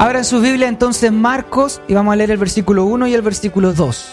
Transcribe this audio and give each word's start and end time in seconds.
Abran 0.00 0.24
su 0.24 0.40
Biblia 0.40 0.66
entonces 0.66 1.12
Marcos 1.12 1.82
y 1.86 1.92
vamos 1.92 2.14
a 2.14 2.16
leer 2.16 2.30
el 2.30 2.38
versículo 2.38 2.86
1 2.86 3.08
y 3.08 3.12
el 3.12 3.20
versículo 3.20 3.74
2. 3.74 4.10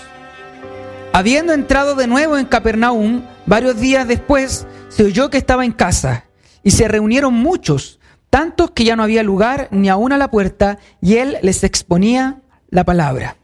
Habiendo 1.13 1.54
entrado 1.54 1.96
de 1.96 2.07
nuevo 2.07 2.38
en 2.38 2.46
Capernaum, 2.46 3.23
varios 3.46 3.79
días 3.79 4.05
después 4.05 4.68
se 4.89 5.05
oyó 5.05 5.30
que 5.30 5.38
estaba 5.38 5.63
en 5.63 5.71
casa 5.71 6.26
y 6.62 6.71
se 6.71 6.89
reunieron 6.89 7.34
muchos, 7.36 8.02
tantos 8.30 8.71
que 8.71 8.84
ya 8.84 8.98
no 8.98 9.04
había 9.04 9.23
lugar 9.23 9.70
ni 9.71 9.88
aún 9.88 10.12
a 10.12 10.18
la 10.18 10.30
puerta, 10.30 10.77
y 11.00 11.16
él 11.16 11.38
les 11.41 11.63
exponía 11.63 12.41
la 12.70 12.84
palabra. 12.84 13.38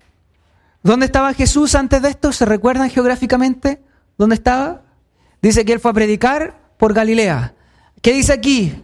¿Dónde 0.83 1.05
estaba 1.05 1.33
Jesús 1.33 1.75
antes 1.75 2.01
de 2.01 2.09
esto? 2.09 2.33
¿Se 2.33 2.43
recuerdan 2.43 2.89
geográficamente? 2.89 3.81
¿Dónde 4.17 4.35
estaba? 4.35 4.81
Dice 5.41 5.63
que 5.63 5.71
él 5.71 5.79
fue 5.79 5.91
a 5.91 5.93
predicar 5.93 6.59
por 6.77 6.93
Galilea. 6.93 7.53
¿Qué 8.01 8.11
dice 8.11 8.33
aquí? 8.33 8.83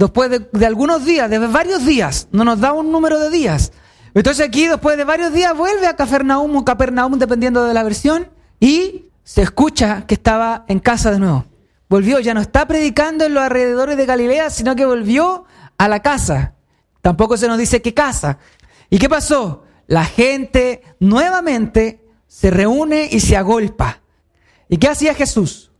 Después 0.00 0.30
de, 0.30 0.66
algunos 0.66 1.04
días, 1.04 1.28
de 1.28 1.38
varios 1.40 1.84
días, 1.84 2.26
no 2.32 2.42
nos 2.42 2.58
da 2.58 2.72
un 2.72 2.90
número 2.90 3.20
de 3.20 3.28
días. 3.28 3.70
Entonces 4.14 4.48
aquí, 4.48 4.66
después 4.66 4.96
de 4.96 5.04
varios 5.04 5.30
días, 5.30 5.54
vuelve 5.54 5.86
a 5.86 5.94
Capernaum 5.94 6.56
o 6.56 6.64
Capernaum, 6.64 7.18
dependiendo 7.18 7.64
de 7.64 7.74
la 7.74 7.82
versión, 7.82 8.30
y 8.58 9.10
se 9.24 9.42
escucha 9.42 10.06
que 10.06 10.14
estaba 10.14 10.64
en 10.68 10.78
casa 10.78 11.10
de 11.10 11.18
nuevo. 11.18 11.44
Volvió, 11.90 12.18
ya 12.18 12.32
no 12.32 12.40
está 12.40 12.66
predicando 12.66 13.26
en 13.26 13.34
los 13.34 13.42
alrededores 13.42 13.98
de 13.98 14.06
Galilea, 14.06 14.48
sino 14.48 14.74
que 14.74 14.86
volvió 14.86 15.44
a 15.76 15.86
la 15.86 16.00
casa. 16.00 16.54
Tampoco 17.02 17.36
se 17.36 17.46
nos 17.46 17.58
dice 17.58 17.82
qué 17.82 17.92
casa. 17.92 18.38
¿Y 18.88 18.96
qué 18.96 19.10
pasó? 19.10 19.64
La 19.86 20.06
gente 20.06 20.80
nuevamente 20.98 22.08
se 22.26 22.50
reúne 22.50 23.06
y 23.12 23.20
se 23.20 23.36
agolpa. 23.36 24.00
¿Y 24.66 24.78
qué 24.78 24.88
hacía 24.88 25.12
Jesús? 25.12 25.72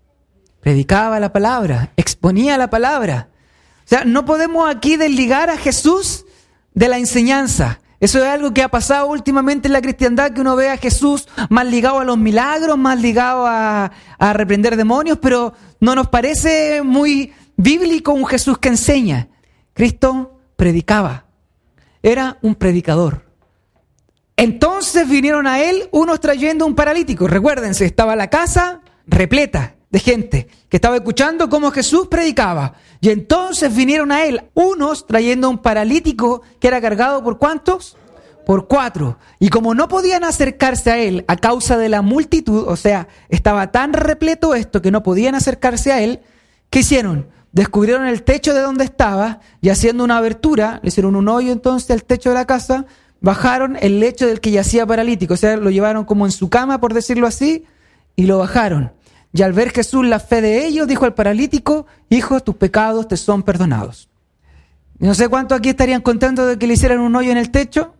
Predicaba 0.61 1.19
la 1.21 1.33
palabra, 1.33 1.95
exponía 1.97 2.59
la 2.59 2.69
palabra. 2.69 3.30
Sea, 3.91 4.05
no 4.05 4.25
podemos 4.25 4.71
aquí 4.71 4.95
desligar 4.95 5.51
a 5.51 5.57
Jesús 5.57 6.25
de 6.75 6.87
la 6.87 6.99
enseñanza. 6.99 7.81
Eso 7.99 8.21
es 8.21 8.25
algo 8.25 8.55
que 8.55 8.63
ha 8.63 8.69
pasado 8.69 9.09
últimamente 9.09 9.67
en 9.67 9.73
la 9.73 9.83
cristiandad, 9.83 10.31
que 10.31 10.43
uno 10.43 10.55
ve 10.55 10.71
a 10.71 10.77
Jesús 10.77 11.27
más 11.49 11.67
ligado 11.67 11.99
a 11.99 12.05
los 12.05 12.17
milagros, 12.17 12.79
más 12.79 13.01
ligado 13.01 13.49
a, 13.49 13.91
reprender 14.33 14.77
demonios, 14.77 15.19
pero 15.21 15.55
no 15.81 15.97
nos 15.97 16.09
parece 16.09 16.83
muy 16.85 17.33
bíblico 17.57 18.13
un 18.13 18.27
Jesús 18.27 18.59
que 18.59 18.69
enseña. 18.69 19.27
Cristo 19.73 20.39
predicaba, 20.55 21.25
era 22.01 22.39
un 22.43 22.55
predicador. 22.55 23.27
Entonces 24.37 25.09
vinieron 25.09 25.49
a 25.49 25.65
él 25.65 25.89
unos 25.91 26.21
trayendo 26.21 26.65
un 26.65 26.77
paralítico. 26.77 27.27
Recuérdense, 27.27 27.87
estaba 27.87 28.15
la 28.15 28.31
casa 28.31 28.83
repleta 29.09 29.75
de 29.91 29.99
gente 29.99 30.49
que 30.69 30.77
estaba 30.77 30.97
escuchando 30.97 31.49
cómo 31.49 31.71
Jesús 31.71 32.07
predicaba. 32.09 32.75
Y 33.01 33.11
entonces 33.11 33.75
vinieron 33.75 34.13
a 34.13 34.25
él 34.25 34.43
unos 34.55 35.07
trayendo 35.07 35.51
un 35.51 35.59
paralítico 35.59 36.43
que 36.61 36.69
era 36.69 36.81
cargado 36.81 37.23
por 37.23 37.39
cuántos? 37.39 37.97
Por 38.47 38.69
cuatro. 38.69 39.19
Y 39.39 39.49
como 39.49 39.75
no 39.75 39.89
podían 39.89 40.25
acercarse 40.25 40.91
a 40.91 40.99
él 40.99 41.25
a 41.29 41.37
causa 41.37 41.77
de 41.77 41.89
la 41.89 42.03
multitud, 42.03 42.67
o 42.69 42.77
sea, 42.77 43.09
estaba 43.29 43.73
tan 43.73 43.93
repleto 43.93 44.55
esto 44.55 44.81
que 44.81 44.91
no 44.91 45.03
podían 45.03 45.35
acercarse 45.35 45.93
a 45.93 46.01
él, 46.01 46.21
¿qué 46.71 46.81
hicieron? 46.81 47.29
Descubrieron 47.53 48.07
el 48.07 48.23
techo 48.23 48.55
de 48.55 48.61
donde 48.61 48.85
estaba 48.85 49.41
y 49.61 49.71
haciendo 49.71 50.05
una 50.05 50.19
abertura, 50.19 50.79
le 50.83 50.89
hicieron 50.89 51.17
un 51.17 51.29
hoyo 51.29 51.51
entonces 51.53 51.91
al 51.91 52.05
techo 52.05 52.29
de 52.29 52.37
la 52.37 52.47
casa, 52.47 52.87
bajaron 53.21 53.77
el 53.81 53.99
lecho 53.99 54.27
del 54.27 54.41
que 54.41 54.53
yacía 54.53 54.87
paralítico, 54.87 55.35
o 55.35 55.37
sea, 55.37 55.57
lo 55.57 55.71
llevaron 55.71 56.05
como 56.05 56.27
en 56.27 56.33
su 56.33 56.49
cama, 56.49 56.81
por 56.81 56.95
decirlo 56.95 57.27
así, 57.27 57.65
y 58.15 58.25
lo 58.25 58.39
bajaron. 58.39 58.93
Y 59.33 59.43
al 59.43 59.53
ver 59.53 59.71
Jesús 59.71 60.07
la 60.07 60.19
fe 60.19 60.41
de 60.41 60.67
ellos, 60.67 60.89
dijo 60.89 61.05
al 61.05 61.15
paralítico, 61.15 61.87
hijo, 62.09 62.41
tus 62.41 62.57
pecados 62.57 63.07
te 63.09 63.17
son 63.17 63.43
perdonados. 63.43 64.09
No 64.99 65.15
sé 65.15 65.29
cuántos 65.29 65.59
aquí 65.59 65.71
estarían 65.71 66.03
contentos 66.03 66.47
de 66.47 66.59
que 66.59 66.67
le 66.67 66.75
hicieran 66.75 67.01
un 67.01 67.15
hoyo 67.17 67.31
en 67.31 67.39
el 67.39 67.51
techo. 67.51 67.95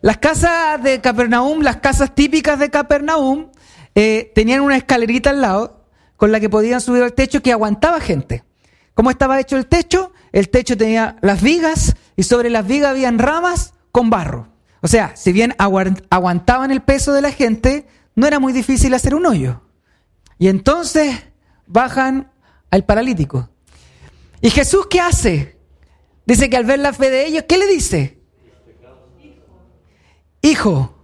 Las 0.00 0.18
casas 0.18 0.82
de 0.82 1.00
Capernaum, 1.00 1.60
las 1.60 1.76
casas 1.76 2.14
típicas 2.14 2.58
de 2.58 2.70
Capernaum, 2.70 3.50
eh, 3.94 4.32
tenían 4.34 4.60
una 4.60 4.76
escalerita 4.76 5.30
al 5.30 5.40
lado 5.40 5.84
con 6.16 6.32
la 6.32 6.40
que 6.40 6.48
podían 6.48 6.80
subir 6.80 7.02
al 7.02 7.12
techo 7.12 7.42
que 7.42 7.52
aguantaba 7.52 8.00
gente. 8.00 8.44
¿Cómo 8.94 9.10
estaba 9.10 9.38
hecho 9.38 9.56
el 9.56 9.66
techo? 9.66 10.12
El 10.32 10.48
techo 10.48 10.76
tenía 10.76 11.16
las 11.20 11.42
vigas 11.42 11.94
y 12.16 12.22
sobre 12.22 12.50
las 12.50 12.66
vigas 12.66 12.90
habían 12.90 13.18
ramas 13.18 13.74
con 13.92 14.10
barro. 14.10 14.48
O 14.80 14.88
sea, 14.88 15.14
si 15.16 15.32
bien 15.32 15.54
aguantaban 15.58 16.70
el 16.70 16.82
peso 16.82 17.12
de 17.12 17.22
la 17.22 17.30
gente, 17.30 17.86
no 18.14 18.26
era 18.26 18.38
muy 18.38 18.52
difícil 18.52 18.94
hacer 18.94 19.14
un 19.14 19.26
hoyo. 19.26 19.62
Y 20.38 20.48
entonces 20.48 21.16
bajan 21.66 22.30
al 22.70 22.84
paralítico. 22.84 23.48
¿Y 24.40 24.50
Jesús 24.50 24.86
qué 24.88 25.00
hace? 25.00 25.56
Dice 26.26 26.50
que 26.50 26.56
al 26.56 26.64
ver 26.64 26.78
la 26.78 26.92
fe 26.92 27.10
de 27.10 27.26
ellos, 27.26 27.44
¿qué 27.48 27.56
le 27.56 27.66
dice? 27.66 28.18
Hijo, 30.42 30.94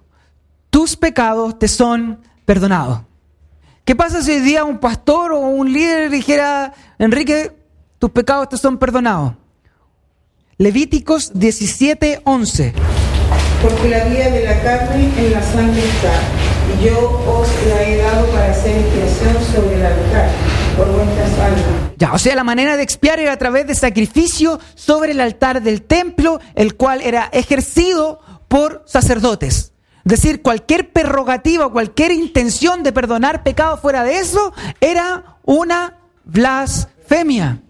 tus 0.71 0.97
pecados 0.97 1.59
te 1.59 1.69
son 1.69 2.21
perdonados. 2.45 3.03
¿Qué 3.85 3.97
pasa 3.97 4.23
si 4.23 4.33
hoy 4.33 4.41
día 4.41 4.65
un 4.65 4.79
pastor 4.79 5.33
o 5.33 5.41
un 5.41 5.73
líder 5.73 6.11
dijera, 6.11 6.73
Enrique, 6.99 7.53
tus 7.99 8.11
pecados 8.11 8.49
te 8.49 8.57
son 8.57 8.79
perdonados? 8.79 9.35
Levíticos 10.59 11.33
17, 11.35 12.21
11. 12.25 12.73
Porque 13.63 13.89
la 13.89 14.05
vida 14.05 14.31
de 14.31 14.45
la 14.45 14.63
carne 14.63 15.13
en 15.17 15.33
la 15.33 15.43
sangre 15.43 15.81
está 15.81 16.52
yo 16.81 17.23
os 17.27 17.49
la 17.67 17.83
he 17.83 17.97
dado 17.99 18.27
para 18.29 18.51
hacer 18.51 18.77
expiación 18.77 19.45
sobre 19.53 19.77
el 19.77 19.87
altar 19.87 20.31
por 20.77 20.91
vuestras 20.93 21.39
almas. 21.39 21.93
Ya, 21.97 22.13
o 22.13 22.19
sea, 22.19 22.35
la 22.35 22.45
manera 22.45 22.77
de 22.77 22.83
expiar 22.83 23.21
era 23.21 23.33
a 23.33 23.39
través 23.39 23.67
de 23.67 23.75
sacrificio 23.75 24.59
sobre 24.75 25.13
el 25.13 25.21
altar 25.21 25.63
del 25.63 25.83
templo, 25.83 26.41
el 26.55 26.77
cual 26.77 27.01
era 27.03 27.29
ejercido 27.33 28.21
por 28.49 28.83
sacerdotes. 28.87 29.73
Es 30.05 30.11
decir, 30.11 30.43
cualquier 30.43 30.93
prerrogativa, 30.93 31.71
cualquier 31.71 32.13
intención 32.13 32.83
de 32.83 32.93
perdonar 32.93 33.45
pecado 33.45 33.77
fuera 33.77 34.03
de 34.03 34.19
eso, 34.19 34.53
era 34.81 35.39
una 35.45 35.99
blasfemia. 36.25 37.63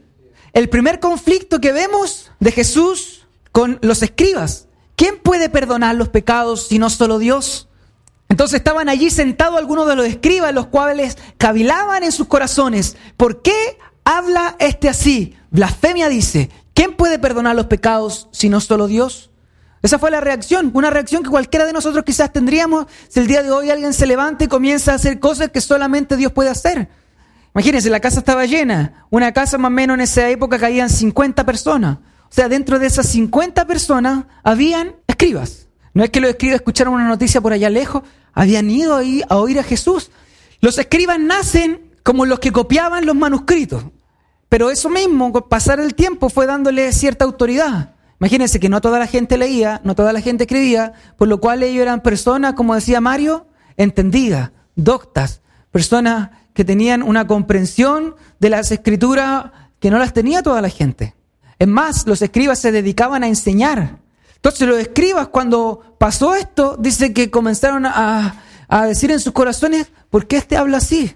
El 0.53 0.69
primer 0.69 0.99
conflicto 0.99 1.61
que 1.61 1.73
vemos 1.73 2.31
de 2.41 2.53
Jesús 2.53 3.27
con 3.53 3.79
los 3.83 4.03
escribas. 4.03 4.69
¿Quién 4.97 5.19
puede 5.19 5.49
perdonar 5.49 5.95
los 5.95 6.09
pecados 6.09 6.69
si 6.69 6.79
no 6.79 6.91
solo 6.91 7.19
Dios? 7.19 7.69
Entonces 8.33 8.61
estaban 8.61 8.89
allí 8.89 9.11
sentados 9.11 9.59
algunos 9.59 9.87
de 9.87 9.95
los 9.95 10.07
escribas, 10.07 10.55
los 10.55 10.69
cuales 10.69 11.19
cavilaban 11.37 12.03
en 12.03 12.13
sus 12.13 12.29
corazones. 12.29 12.97
¿Por 13.19 13.43
qué 13.43 13.79
habla 14.05 14.57
este 14.59 14.89
así? 14.89 15.37
Blasfemia 15.51 16.09
dice, 16.09 16.49
¿quién 16.73 16.95
puede 16.95 17.19
perdonar 17.19 17.55
los 17.55 17.67
pecados 17.67 18.31
si 18.33 18.49
no 18.49 18.63
solo 18.63 18.87
Dios? 18.87 19.31
Esa 19.83 19.99
fue 19.99 20.11
la 20.11 20.23
reacción, 20.23 20.71
una 20.73 20.89
reacción 20.89 21.23
que 21.23 21.29
cualquiera 21.29 21.67
de 21.67 21.75
nosotros 21.75 22.07
quizás 22.07 22.33
tendríamos 22.33 22.87
si 23.07 23.21
el 23.21 23.27
día 23.27 23.43
de 23.43 23.51
hoy 23.51 23.69
alguien 23.69 23.93
se 23.93 24.07
levanta 24.07 24.45
y 24.45 24.49
comienza 24.49 24.93
a 24.93 24.95
hacer 24.95 25.21
cosas 25.21 25.51
que 25.51 25.61
solamente 25.61 26.17
Dios 26.17 26.33
puede 26.33 26.49
hacer. 26.49 26.89
Imagínense, 27.55 27.91
la 27.91 28.01
casa 28.01 28.21
estaba 28.21 28.47
llena, 28.47 29.05
una 29.11 29.33
casa 29.33 29.59
más 29.59 29.69
o 29.69 29.73
menos 29.73 29.93
en 29.93 30.01
esa 30.01 30.27
época 30.31 30.59
caían 30.59 30.89
50 30.89 31.45
personas. 31.45 31.99
O 31.99 32.35
sea, 32.35 32.49
dentro 32.49 32.79
de 32.79 32.87
esas 32.87 33.09
50 33.09 33.67
personas 33.67 34.25
habían 34.43 34.97
escribas. 35.07 35.69
No 35.93 36.03
es 36.03 36.09
que 36.09 36.23
los 36.23 36.31
escribas 36.31 36.57
escucharon 36.57 36.95
una 36.95 37.07
noticia 37.07 37.43
por 37.43 37.53
allá 37.53 37.69
lejos, 37.69 38.03
habían 38.33 38.71
ido 38.71 38.97
ahí 38.97 39.23
a 39.29 39.37
oír 39.37 39.59
a 39.59 39.63
Jesús. 39.63 40.11
Los 40.61 40.79
escribas 40.79 41.19
nacen 41.19 41.91
como 42.03 42.27
los 42.27 42.39
que 42.41 42.53
copiaban 42.53 43.07
los 43.07 43.15
manuscritos. 43.15 43.85
Pero 44.49 44.71
eso 44.71 44.91
mismo, 44.91 45.33
con 45.33 45.49
pasar 45.49 45.81
el 45.81 45.95
tiempo, 45.95 46.29
fue 46.29 46.47
dándole 46.47 46.93
cierta 46.93 47.25
autoridad. 47.25 47.95
Imagínense 48.21 48.61
que 48.61 48.69
no 48.69 48.81
toda 48.81 48.99
la 48.99 49.07
gente 49.07 49.37
leía, 49.37 49.81
no 49.83 49.95
toda 49.95 50.13
la 50.13 50.21
gente 50.21 50.45
escribía, 50.45 50.93
por 51.17 51.27
lo 51.27 51.41
cual 51.41 51.63
ellos 51.63 51.83
eran 51.83 52.03
personas, 52.03 52.53
como 52.53 52.75
decía 52.75 53.01
Mario, 53.01 53.47
entendidas, 53.77 54.51
doctas, 54.77 55.41
personas 55.71 56.31
que 56.55 56.65
tenían 56.65 57.03
una 57.03 57.27
comprensión 57.27 58.15
de 58.39 58.51
las 58.51 58.71
escrituras 58.71 59.47
que 59.81 59.91
no 59.91 59.99
las 59.99 60.13
tenía 60.13 60.43
toda 60.43 60.61
la 60.61 60.69
gente. 60.69 61.17
Es 61.59 61.67
más, 61.67 62.07
los 62.07 62.23
escribas 62.23 62.59
se 62.59 62.73
dedicaban 62.73 63.25
a 63.25 63.29
enseñar. 63.29 64.02
Entonces 64.43 64.67
los 64.67 64.81
escribas 64.81 65.29
cuando 65.29 65.95
pasó 65.99 66.35
esto, 66.35 66.77
dice 66.77 67.13
que 67.13 67.31
comenzaron 67.31 67.87
a, 67.87 68.43
decir 68.89 69.13
en 69.13 69.21
sus 69.21 69.33
corazones, 69.33 69.93
¿por 70.11 70.27
qué 70.27 70.37
este 70.37 70.57
habla 70.57 70.79
así? 70.79 71.15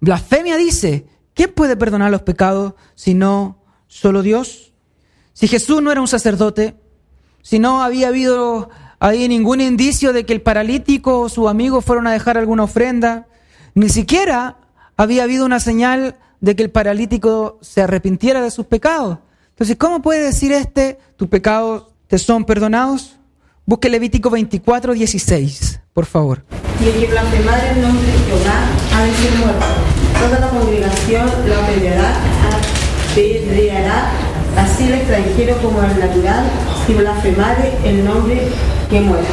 Blasfemia 0.00 0.58
dice, 0.58 1.06
¿quién 1.32 1.54
puede 1.54 1.74
perdonar 1.74 2.10
los 2.10 2.20
pecados 2.20 2.74
si 2.94 3.14
no 3.14 3.62
solo 3.88 4.20
Dios? 4.20 4.74
Si 5.32 5.48
Jesús 5.48 5.80
no 5.80 5.90
era 5.90 6.02
un 6.02 6.08
sacerdote, 6.08 6.76
si 7.40 7.58
no 7.58 7.82
había 7.82 8.08
habido 8.08 8.68
ahí 8.98 9.26
ningún 9.26 9.62
indicio 9.62 10.12
de 10.12 10.26
que 10.26 10.34
el 10.34 10.42
paralítico 10.42 11.18
o 11.18 11.30
su 11.30 11.48
amigo 11.48 11.80
fueron 11.80 12.08
a 12.08 12.12
dejar 12.12 12.36
alguna 12.36 12.64
ofrenda, 12.64 13.26
ni 13.74 13.88
siquiera 13.88 14.58
había 14.98 15.22
habido 15.22 15.46
una 15.46 15.60
señal 15.60 16.18
de 16.42 16.56
que 16.56 16.62
el 16.64 16.70
paralítico 16.70 17.58
se 17.62 17.80
arrepintiera 17.80 18.42
de 18.42 18.50
sus 18.50 18.66
pecados. 18.66 19.16
Entonces, 19.48 19.78
¿cómo 19.78 20.02
puede 20.02 20.20
decir 20.20 20.52
este, 20.52 20.98
tu 21.16 21.30
pecado 21.30 21.89
te 22.10 22.18
son 22.18 22.44
perdonados? 22.44 23.20
Busque 23.64 23.88
Levítico 23.88 24.30
24, 24.30 24.94
16, 24.94 25.80
por 25.92 26.06
favor. 26.06 26.44
Y 26.80 26.88
el 26.88 26.94
que 26.94 27.06
el 27.06 27.12
nombre 27.12 28.04
de 28.04 28.18
Jehová 28.18 28.66
ha 28.92 29.02
de 29.04 29.14
ser 29.14 29.38
muerto. 29.38 29.64
Toda 30.18 30.40
la 30.40 30.48
congregación 30.48 31.30
lo 31.46 31.54
apedreará, 31.54 32.16
Así 34.56 34.84
el 34.88 34.94
extranjero 34.94 35.56
como 35.62 35.80
el 35.82 36.00
natural, 36.00 36.50
si 36.84 36.94
blasfemare 36.94 37.78
el 37.84 38.04
nombre 38.04 38.48
que 38.90 39.00
muere. 39.00 39.24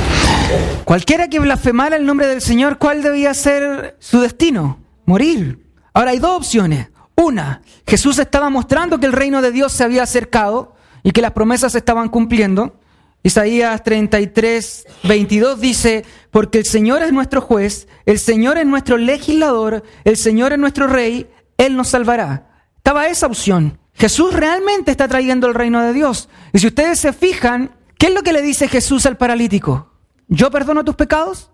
Cualquiera 0.86 1.28
que 1.30 1.40
blasfemara 1.40 1.96
el 1.96 2.06
nombre 2.06 2.28
del 2.28 2.42
Señor, 2.42 2.78
¿cuál 2.78 3.02
debía 3.02 3.34
ser 3.34 3.98
su 4.00 4.22
destino? 4.22 4.78
Morir. 5.06 5.66
Ahora 5.94 6.12
hay 6.12 6.20
dos 6.20 6.38
opciones. 6.38 6.90
Una, 7.16 7.64
Jesús 7.88 8.20
estaba 8.20 8.52
mostrando 8.52 9.00
que 9.00 9.08
el 9.08 9.14
reino 9.14 9.42
de 9.42 9.52
Dios 9.52 9.74
se 9.74 9.84
había 9.84 10.04
acercado 10.04 10.77
y 11.04 11.12
que 11.12 11.22
las 11.22 11.32
promesas 11.32 11.72
se 11.72 11.78
estaban 11.80 12.10
cumpliendo. 12.10 12.80
Isaías 13.24 13.84
33, 13.84 14.86
22 15.04 15.60
dice, 15.60 16.06
porque 16.32 16.60
el 16.60 16.66
Señor 16.66 17.02
es 17.02 17.12
nuestro 17.12 17.42
juez, 17.42 17.88
el 18.06 18.20
Señor 18.20 18.58
es 18.58 18.66
nuestro 18.66 18.98
legislador, 18.98 19.84
el 20.04 20.18
Señor 20.18 20.54
es 20.54 20.60
nuestro 20.60 20.88
rey, 20.88 21.30
Él 21.58 21.76
nos 21.76 21.90
salvará. 21.90 22.48
Estaba 22.78 23.08
esa 23.08 23.28
opción. 23.28 23.80
Jesús 23.94 24.34
realmente 24.34 24.92
está 24.92 25.08
trayendo 25.08 25.48
el 25.48 25.56
reino 25.56 25.82
de 25.82 25.92
Dios. 25.92 26.30
Y 26.54 26.60
si 26.60 26.68
ustedes 26.68 27.00
se 27.00 27.12
fijan, 27.12 27.72
¿qué 27.98 28.08
es 28.08 28.14
lo 28.14 28.22
que 28.22 28.32
le 28.32 28.42
dice 28.42 28.68
Jesús 28.68 29.06
al 29.06 29.18
paralítico? 29.18 29.92
¿Yo 30.28 30.52
perdono 30.52 30.86
tus 30.86 30.96
pecados? 30.96 31.52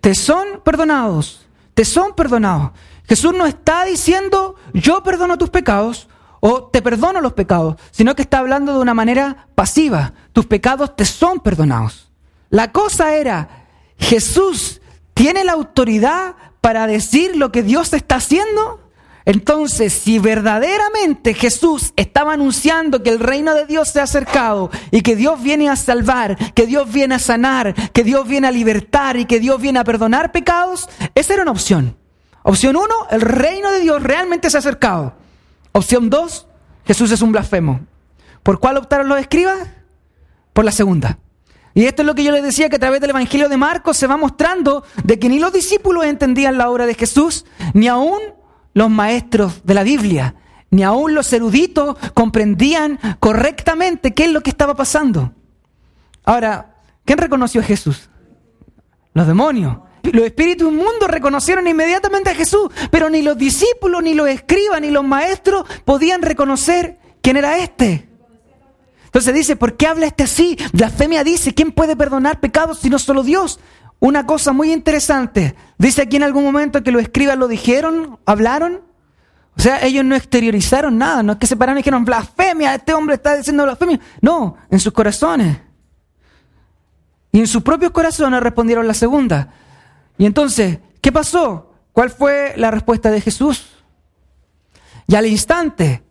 Te 0.00 0.14
son 0.14 0.60
perdonados. 0.64 1.46
Te 1.74 1.84
son 1.84 2.14
perdonados. 2.14 2.72
Jesús 3.08 3.32
no 3.34 3.46
está 3.46 3.84
diciendo, 3.84 4.56
yo 4.74 5.02
perdono 5.02 5.38
tus 5.38 5.50
pecados 5.50 6.08
o 6.40 6.64
te 6.64 6.82
perdono 6.82 7.20
los 7.20 7.32
pecados, 7.32 7.76
sino 7.90 8.14
que 8.14 8.22
está 8.22 8.38
hablando 8.38 8.72
de 8.72 8.78
una 8.80 8.94
manera 8.94 9.48
pasiva. 9.54 10.12
Tus 10.32 10.46
pecados 10.46 10.96
te 10.96 11.04
son 11.04 11.40
perdonados. 11.40 12.10
La 12.50 12.72
cosa 12.72 13.14
era, 13.14 13.66
Jesús 13.98 14.80
tiene 15.14 15.44
la 15.44 15.52
autoridad 15.52 16.36
para 16.60 16.86
decir 16.86 17.36
lo 17.36 17.52
que 17.52 17.62
Dios 17.62 17.92
está 17.92 18.16
haciendo. 18.16 18.80
Entonces, 19.24 19.92
si 19.92 20.20
verdaderamente 20.20 21.34
Jesús 21.34 21.92
estaba 21.96 22.34
anunciando 22.34 23.02
que 23.02 23.10
el 23.10 23.18
reino 23.18 23.54
de 23.54 23.66
Dios 23.66 23.88
se 23.88 23.98
ha 23.98 24.04
acercado 24.04 24.70
y 24.92 25.00
que 25.00 25.16
Dios 25.16 25.42
viene 25.42 25.68
a 25.68 25.74
salvar, 25.74 26.36
que 26.54 26.66
Dios 26.66 26.92
viene 26.92 27.16
a 27.16 27.18
sanar, 27.18 27.74
que 27.92 28.04
Dios 28.04 28.28
viene 28.28 28.46
a 28.46 28.52
libertar 28.52 29.16
y 29.16 29.24
que 29.24 29.40
Dios 29.40 29.60
viene 29.60 29.80
a 29.80 29.84
perdonar 29.84 30.30
pecados, 30.30 30.88
esa 31.16 31.34
era 31.34 31.42
una 31.42 31.50
opción. 31.50 31.96
Opción 32.44 32.76
uno, 32.76 32.94
el 33.10 33.20
reino 33.20 33.72
de 33.72 33.80
Dios 33.80 34.00
realmente 34.00 34.48
se 34.48 34.58
ha 34.58 34.60
acercado. 34.60 35.14
Opción 35.76 36.08
dos, 36.08 36.46
Jesús 36.86 37.12
es 37.12 37.20
un 37.20 37.32
blasfemo. 37.32 37.80
¿Por 38.42 38.60
cuál 38.60 38.78
optaron 38.78 39.08
los 39.08 39.20
escribas? 39.20 39.58
Por 40.54 40.64
la 40.64 40.72
segunda. 40.72 41.18
Y 41.74 41.84
esto 41.84 42.00
es 42.00 42.06
lo 42.06 42.14
que 42.14 42.24
yo 42.24 42.32
les 42.32 42.42
decía, 42.42 42.70
que 42.70 42.76
a 42.76 42.78
través 42.78 43.02
del 43.02 43.10
Evangelio 43.10 43.50
de 43.50 43.58
Marcos 43.58 43.98
se 43.98 44.06
va 44.06 44.16
mostrando 44.16 44.84
de 45.04 45.18
que 45.18 45.28
ni 45.28 45.38
los 45.38 45.52
discípulos 45.52 46.06
entendían 46.06 46.56
la 46.56 46.70
obra 46.70 46.86
de 46.86 46.94
Jesús, 46.94 47.44
ni 47.74 47.88
aún 47.88 48.18
los 48.72 48.88
maestros 48.88 49.60
de 49.64 49.74
la 49.74 49.82
Biblia, 49.82 50.36
ni 50.70 50.82
aún 50.82 51.14
los 51.14 51.30
eruditos 51.34 51.98
comprendían 52.14 52.98
correctamente 53.20 54.14
qué 54.14 54.24
es 54.24 54.32
lo 54.32 54.40
que 54.40 54.48
estaba 54.48 54.76
pasando. 54.76 55.34
Ahora, 56.24 56.76
¿quién 57.04 57.18
reconoció 57.18 57.60
a 57.60 57.64
Jesús? 57.64 58.08
Los 59.12 59.26
demonios. 59.26 59.76
Los 60.12 60.24
espíritus 60.24 60.68
inmundos 60.72 61.08
reconocieron 61.08 61.66
inmediatamente 61.66 62.30
a 62.30 62.34
Jesús, 62.34 62.70
pero 62.90 63.10
ni 63.10 63.22
los 63.22 63.36
discípulos, 63.36 64.02
ni 64.02 64.14
los 64.14 64.28
escribas, 64.28 64.80
ni 64.80 64.90
los 64.90 65.04
maestros 65.04 65.64
podían 65.84 66.22
reconocer 66.22 66.98
quién 67.22 67.36
era 67.36 67.58
este. 67.58 68.08
Entonces 69.06 69.34
dice, 69.34 69.56
¿por 69.56 69.76
qué 69.76 69.86
habla 69.86 70.06
este 70.06 70.24
así? 70.24 70.58
Blasfemia 70.72 71.24
dice, 71.24 71.54
¿quién 71.54 71.72
puede 71.72 71.96
perdonar 71.96 72.38
pecados 72.38 72.80
si 72.80 72.90
no 72.90 72.98
solo 72.98 73.22
Dios? 73.22 73.60
Una 73.98 74.26
cosa 74.26 74.52
muy 74.52 74.72
interesante, 74.72 75.56
dice 75.78 76.02
aquí 76.02 76.16
en 76.16 76.22
algún 76.22 76.44
momento 76.44 76.82
que 76.82 76.92
los 76.92 77.00
escribas 77.00 77.38
lo 77.38 77.48
dijeron, 77.48 78.18
hablaron. 78.26 78.82
O 79.56 79.60
sea, 79.60 79.82
ellos 79.82 80.04
no 80.04 80.14
exteriorizaron 80.14 80.98
nada, 80.98 81.22
no 81.22 81.32
es 81.32 81.38
que 81.38 81.46
se 81.46 81.56
pararon 81.56 81.78
y 81.78 81.80
dijeron, 81.80 82.04
blasfemia, 82.04 82.74
este 82.74 82.92
hombre 82.92 83.14
está 83.14 83.36
diciendo 83.36 83.62
blasfemia. 83.64 83.98
No, 84.20 84.58
en 84.70 84.78
sus 84.78 84.92
corazones. 84.92 85.56
Y 87.32 87.40
en 87.40 87.46
sus 87.46 87.62
propios 87.62 87.90
corazones 87.90 88.42
respondieron 88.42 88.86
la 88.86 88.92
segunda. 88.92 89.54
Y 90.18 90.26
entonces, 90.26 90.78
¿qué 91.00 91.12
pasó? 91.12 91.72
¿Cuál 91.92 92.10
fue 92.10 92.54
la 92.56 92.70
respuesta 92.70 93.10
de 93.10 93.20
Jesús? 93.20 93.66
Y 95.06 95.14
al 95.14 95.26
instante, 95.26 96.02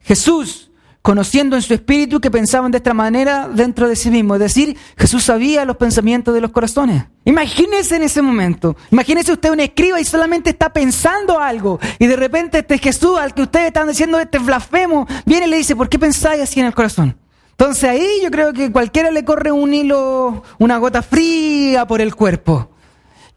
Jesús, 0.00 0.70
conociendo 1.02 1.56
en 1.56 1.62
su 1.62 1.74
espíritu 1.74 2.20
que 2.20 2.30
pensaban 2.30 2.70
de 2.70 2.78
esta 2.78 2.94
manera 2.94 3.48
dentro 3.52 3.88
de 3.88 3.96
sí 3.96 4.10
mismo, 4.10 4.34
es 4.34 4.40
decir, 4.40 4.76
Jesús 4.96 5.24
sabía 5.24 5.64
los 5.64 5.76
pensamientos 5.76 6.32
de 6.32 6.40
los 6.40 6.52
corazones. 6.52 7.04
Imagínese 7.24 7.96
en 7.96 8.04
ese 8.04 8.22
momento, 8.22 8.76
imagínese 8.90 9.32
usted 9.32 9.50
un 9.50 9.60
escriba 9.60 10.00
y 10.00 10.04
solamente 10.04 10.50
está 10.50 10.72
pensando 10.72 11.38
algo 11.38 11.78
y 11.98 12.06
de 12.06 12.16
repente 12.16 12.58
este 12.58 12.78
Jesús 12.78 13.18
al 13.18 13.34
que 13.34 13.42
ustedes 13.42 13.66
están 13.66 13.88
diciendo 13.88 14.18
este 14.18 14.38
blasfemo, 14.38 15.06
viene 15.26 15.46
y 15.46 15.50
le 15.50 15.56
dice, 15.58 15.76
¿por 15.76 15.88
qué 15.88 15.98
pensáis 15.98 16.40
así 16.42 16.60
en 16.60 16.66
el 16.66 16.74
corazón? 16.74 17.16
Entonces 17.50 17.84
ahí 17.84 18.20
yo 18.22 18.30
creo 18.30 18.52
que 18.52 18.72
cualquiera 18.72 19.10
le 19.10 19.24
corre 19.24 19.52
un 19.52 19.74
hilo, 19.74 20.42
una 20.58 20.78
gota 20.78 21.02
fría 21.02 21.86
por 21.86 22.00
el 22.00 22.14
cuerpo. 22.14 22.70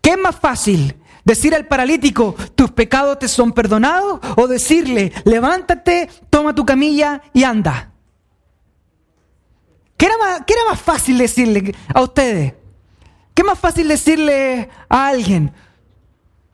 ¿Qué 0.06 0.12
es 0.12 0.20
más 0.20 0.36
fácil? 0.36 0.96
¿Decir 1.24 1.56
al 1.56 1.66
paralítico, 1.66 2.36
tus 2.54 2.70
pecados 2.70 3.18
te 3.18 3.28
son 3.28 3.54
perdonados? 3.54 4.20
¿O 4.36 4.46
decirle, 4.46 5.12
levántate, 5.24 6.08
toma 6.30 6.54
tu 6.54 6.64
camilla 6.64 7.24
y 7.34 7.44
anda? 7.44 7.90
¿Qué 9.98 10.06
era 10.06 10.16
más, 10.20 10.44
qué 10.46 10.54
era 10.54 10.70
más 10.70 10.80
fácil 10.80 11.18
decirle 11.18 11.74
a 11.92 12.02
ustedes? 12.04 12.54
¿Qué 13.34 13.42
es 13.42 13.46
más 13.48 13.58
fácil 13.58 13.88
decirle 13.88 14.70
a 14.88 15.08
alguien, 15.08 15.52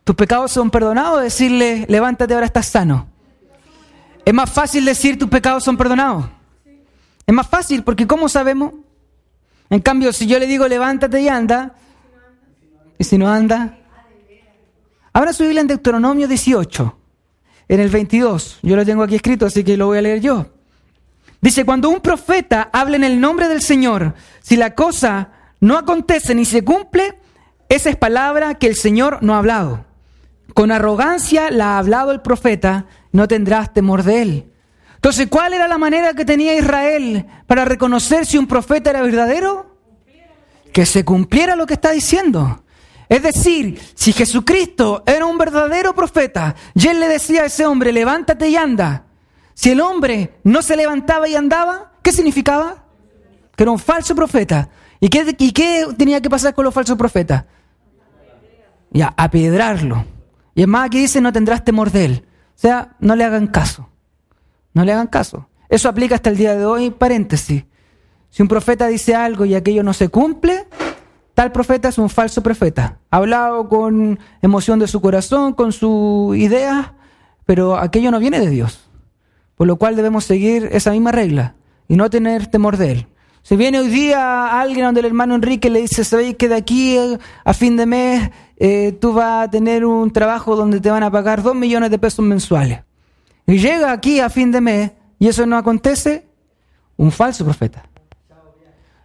tus 0.06 0.16
pecados 0.16 0.54
son 0.54 0.72
perdonados? 0.72 1.18
O 1.18 1.22
decirle, 1.22 1.86
levántate, 1.90 2.34
ahora 2.34 2.46
estás 2.46 2.68
sano. 2.68 3.10
Es 4.24 4.34
más 4.34 4.50
fácil 4.50 4.86
decir, 4.86 5.20
tus 5.20 5.28
pecados 5.28 5.62
son 5.62 5.76
perdonados. 5.76 6.24
Es 7.28 7.36
más 7.36 7.48
fácil 7.48 7.84
porque 7.84 8.08
¿cómo 8.08 8.30
sabemos? 8.30 8.76
En 9.70 9.82
cambio, 9.82 10.14
si 10.14 10.26
yo 10.26 10.40
le 10.40 10.48
digo, 10.48 10.70
levántate 10.70 11.20
y 11.20 11.28
anda, 11.28 11.76
y 13.02 13.04
si 13.04 13.18
no 13.18 13.28
anda, 13.28 13.80
abra 15.12 15.34
su 15.34 15.44
en 15.44 15.66
Deuteronomio 15.66 16.28
18, 16.28 16.98
en 17.68 17.80
el 17.80 17.90
22. 17.90 18.60
Yo 18.62 18.76
lo 18.76 18.86
tengo 18.86 19.02
aquí 19.02 19.16
escrito, 19.16 19.48
así 19.48 19.64
que 19.64 19.76
lo 19.76 19.88
voy 19.88 19.98
a 19.98 20.04
leer 20.04 20.22
yo. 20.22 20.46
Dice, 21.42 21.66
cuando 21.66 21.90
un 21.90 22.00
profeta 22.02 22.70
habla 22.72 22.98
en 22.98 23.04
el 23.04 23.20
nombre 23.20 23.48
del 23.48 23.64
Señor, 23.64 24.14
si 24.44 24.56
la 24.56 24.76
cosa 24.76 25.32
no 25.60 25.80
acontece 25.80 26.36
ni 26.36 26.46
se 26.46 26.64
cumple, 26.64 27.18
esa 27.70 27.90
es 27.90 27.96
palabra 27.96 28.60
que 28.60 28.68
el 28.68 28.76
Señor 28.76 29.18
no 29.24 29.34
ha 29.34 29.40
hablado. 29.40 29.84
Con 30.54 30.72
arrogancia 30.72 31.50
la 31.50 31.70
ha 31.70 31.80
hablado 31.80 32.12
el 32.12 32.22
profeta, 32.22 32.86
no 33.12 33.28
tendrás 33.28 33.74
temor 33.74 34.04
de 34.04 34.22
él. 34.22 34.52
Entonces, 34.94 35.26
¿cuál 35.28 35.54
era 35.54 35.68
la 35.68 35.80
manera 35.80 36.14
que 36.14 36.24
tenía 36.24 36.54
Israel 36.54 37.26
para 37.48 37.66
reconocer 37.66 38.28
si 38.28 38.38
un 38.38 38.46
profeta 38.46 38.92
era 38.92 39.02
verdadero? 39.02 39.76
Que 40.72 40.86
se 40.86 41.04
cumpliera 41.04 41.56
lo 41.56 41.66
que 41.66 41.74
está 41.74 41.90
diciendo. 41.90 42.62
Es 43.12 43.24
decir, 43.24 43.78
si 43.94 44.14
Jesucristo 44.14 45.04
era 45.06 45.26
un 45.26 45.38
verdadero 45.38 45.94
profeta 45.94 46.56
y 46.74 46.88
él 46.88 47.02
le 47.02 47.10
decía 47.10 47.42
a 47.42 47.48
ese 47.48 47.66
hombre, 47.66 47.92
levántate 47.92 48.48
y 48.48 48.56
anda, 48.56 49.04
si 49.54 49.72
el 49.72 49.82
hombre 49.82 50.36
no 50.46 50.62
se 50.62 50.78
levantaba 50.78 51.28
y 51.28 51.36
andaba, 51.36 51.92
¿qué 52.02 52.14
significaba? 52.14 52.86
Que 53.58 53.64
era 53.64 53.72
un 53.74 53.80
falso 53.80 54.16
profeta. 54.16 54.70
¿Y 55.02 55.10
qué, 55.10 55.88
tenía 55.98 56.22
que 56.22 56.30
pasar 56.30 56.54
con 56.54 56.64
los 56.64 56.74
falsos 56.74 56.98
profetas? 56.98 57.44
Ya, 58.92 59.14
apiedrarlo. 59.18 60.06
Y 60.56 60.62
es 60.62 60.68
más, 60.70 60.86
aquí 60.86 61.00
dice, 61.00 61.20
no 61.20 61.34
tendrás 61.34 61.66
temor 61.66 61.92
de 61.92 62.06
él. 62.06 62.26
O 62.56 62.60
sea, 62.62 62.96
no 63.02 63.18
le 63.18 63.26
hagan 63.26 63.48
caso. 63.48 63.90
No 64.74 64.86
le 64.86 64.94
hagan 64.94 65.08
caso. 65.08 65.50
Eso 65.68 65.90
aplica 65.90 66.16
hasta 66.16 66.30
el 66.30 66.38
día 66.38 66.56
de 66.56 66.64
hoy, 66.66 66.92
paréntesis. 66.92 67.66
Si 68.30 68.42
un 68.42 68.48
profeta 68.48 68.88
dice 68.88 69.16
algo 69.16 69.44
y 69.44 69.54
aquello 69.54 69.84
no 69.84 69.92
se 69.92 70.08
cumple, 70.08 70.66
tal 71.34 71.52
profeta 71.52 71.90
es 71.90 71.98
un 71.98 72.10
falso 72.10 72.42
profeta. 72.44 73.00
Ha 73.10 73.18
hablado 73.18 73.68
con 73.70 74.20
emoción 74.42 74.80
de 74.80 74.88
su 74.88 75.02
corazón, 75.02 75.54
con 75.54 75.72
su 75.72 76.34
idea, 76.36 76.96
pero 77.46 77.78
aquello 77.78 78.12
no 78.12 78.20
viene 78.20 78.40
de 78.40 78.50
Dios. 78.50 78.90
Por 79.56 79.68
lo 79.68 79.76
cual 79.76 79.96
debemos 79.96 80.26
seguir 80.26 80.70
esa 80.72 80.92
misma 80.92 81.12
regla 81.12 81.56
y 81.88 81.96
no 81.96 82.10
tener 82.10 82.48
temor 82.48 82.78
de 82.78 82.92
él. 82.92 83.08
Si 83.44 83.56
viene 83.56 83.80
hoy 83.80 83.90
día 83.90 84.60
alguien 84.62 84.86
donde 84.86 85.00
el 85.00 85.08
hermano 85.08 85.36
Enrique 85.36 85.70
le 85.70 85.82
dice, 85.82 86.04
¿sabéis 86.04 86.36
que 86.36 86.48
de 86.48 86.56
aquí 86.56 86.98
a 87.44 87.54
fin 87.54 87.76
de 87.76 87.86
mes 87.86 88.30
eh, 88.58 88.96
tú 89.02 89.14
vas 89.14 89.48
a 89.48 89.52
tener 89.52 89.84
un 89.84 90.12
trabajo 90.12 90.56
donde 90.56 90.80
te 90.80 90.92
van 90.92 91.02
a 91.04 91.10
pagar 91.10 91.42
dos 91.42 91.56
millones 91.56 91.90
de 91.90 91.98
pesos 91.98 92.24
mensuales? 92.24 92.82
Y 93.48 93.58
llega 93.58 93.92
aquí 93.92 94.20
a 94.20 94.30
fin 94.30 94.52
de 94.52 94.62
mes 94.62 94.92
y 95.18 95.28
eso 95.28 95.46
no 95.46 95.58
acontece, 95.58 96.28
un 96.98 97.12
falso 97.12 97.44
profeta. 97.44 97.84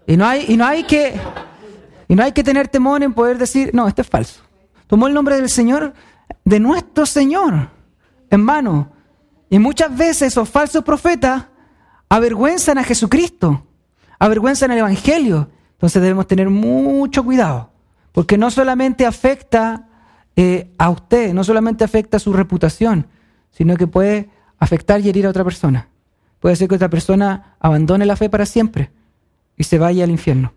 Y 0.07 0.17
no 0.17 0.27
hay, 0.27 0.45
y 0.49 0.57
no 0.57 0.67
hay 0.67 0.85
que 0.85 1.15
y 2.09 2.15
no 2.15 2.23
hay 2.23 2.33
que 2.33 2.45
tener 2.45 2.69
temor 2.69 3.03
en 3.03 3.13
poder 3.13 3.39
decir, 3.39 3.71
no, 3.75 3.89
esto 3.89 4.03
es 4.03 4.09
falso. 4.09 4.41
Tomó 4.87 5.09
el 5.09 5.15
nombre 5.15 5.37
del 5.37 5.49
Señor, 5.49 5.95
de 6.45 6.61
nuestro 6.61 7.07
Señor, 7.07 7.71
en 8.31 8.43
mano. 8.43 8.93
Y 9.51 9.59
muchas 9.59 9.97
veces 9.97 10.33
esos 10.33 10.49
falsos 10.49 10.85
profetas 10.85 11.47
avergüenzan 12.09 12.79
a 12.79 12.85
Jesucristo, 12.85 13.67
avergüenzan 14.19 14.71
el 14.71 14.79
Evangelio. 14.79 15.51
Entonces 15.73 16.01
debemos 16.01 16.27
tener 16.27 16.49
mucho 16.49 17.25
cuidado, 17.25 17.71
porque 18.13 18.39
no 18.39 18.51
solamente 18.51 19.05
afecta 19.05 19.89
eh, 20.37 20.73
a 20.79 20.91
usted, 20.91 21.35
no 21.35 21.45
solamente 21.45 21.85
afecta 21.85 22.19
a 22.19 22.21
su 22.21 22.33
reputación, 22.33 23.07
sino 23.51 23.77
que 23.77 23.87
puede 23.87 24.31
afectar 24.59 25.01
y 25.01 25.09
herir 25.09 25.27
a 25.27 25.31
otra 25.31 25.45
persona. 25.45 25.89
Puede 26.41 26.57
ser 26.57 26.69
que 26.69 26.77
otra 26.77 26.89
persona 26.89 27.57
abandone 27.59 28.07
la 28.07 28.17
fe 28.17 28.31
para 28.31 28.47
siempre 28.47 28.91
y 29.57 29.65
se 29.65 29.79
vaya 29.79 30.05
al 30.05 30.11
infierno. 30.11 30.53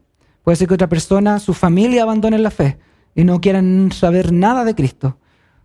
Puede 0.49 0.57
ser 0.57 0.67
que 0.67 0.73
otra 0.73 0.89
persona, 0.89 1.37
su 1.37 1.53
familia 1.53 2.01
abandone 2.01 2.39
la 2.39 2.49
fe 2.49 2.79
y 3.13 3.23
no 3.23 3.39
quieran 3.39 3.91
saber 3.91 4.33
nada 4.33 4.65
de 4.65 4.73
Cristo. 4.73 5.19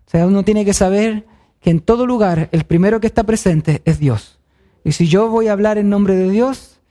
O 0.05 0.09
sea, 0.11 0.27
uno 0.27 0.45
tiene 0.45 0.63
que 0.63 0.75
saber 0.75 1.25
que 1.59 1.71
en 1.71 1.79
todo 1.79 2.05
lugar 2.05 2.49
el 2.51 2.65
primero 2.65 2.99
que 2.99 3.07
está 3.07 3.23
presente 3.23 3.81
es 3.85 3.97
Dios. 3.97 4.39
Y 4.83 4.91
si 4.91 5.07
yo 5.07 5.27
voy 5.27 5.47
a 5.47 5.53
hablar 5.53 5.79
en 5.79 5.89
nombre 5.89 6.13
de 6.13 6.29
Dios, 6.29 6.81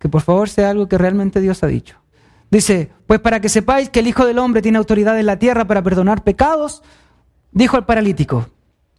que 0.00 0.08
por 0.08 0.22
favor 0.22 0.48
sea 0.48 0.70
algo 0.70 0.88
que 0.88 0.98
realmente 0.98 1.40
Dios 1.40 1.62
ha 1.62 1.68
dicho. 1.68 2.00
Dice, 2.50 2.90
pues 3.06 3.20
para 3.20 3.38
que 3.40 3.48
sepáis 3.48 3.90
que 3.90 4.00
el 4.00 4.08
Hijo 4.08 4.26
del 4.26 4.40
Hombre 4.40 4.60
tiene 4.60 4.78
autoridad 4.78 5.20
en 5.20 5.26
la 5.26 5.38
tierra 5.38 5.68
para 5.68 5.84
perdonar 5.84 6.24
pecados, 6.24 6.82
dijo 7.52 7.76
al 7.76 7.86
paralítico, 7.86 8.48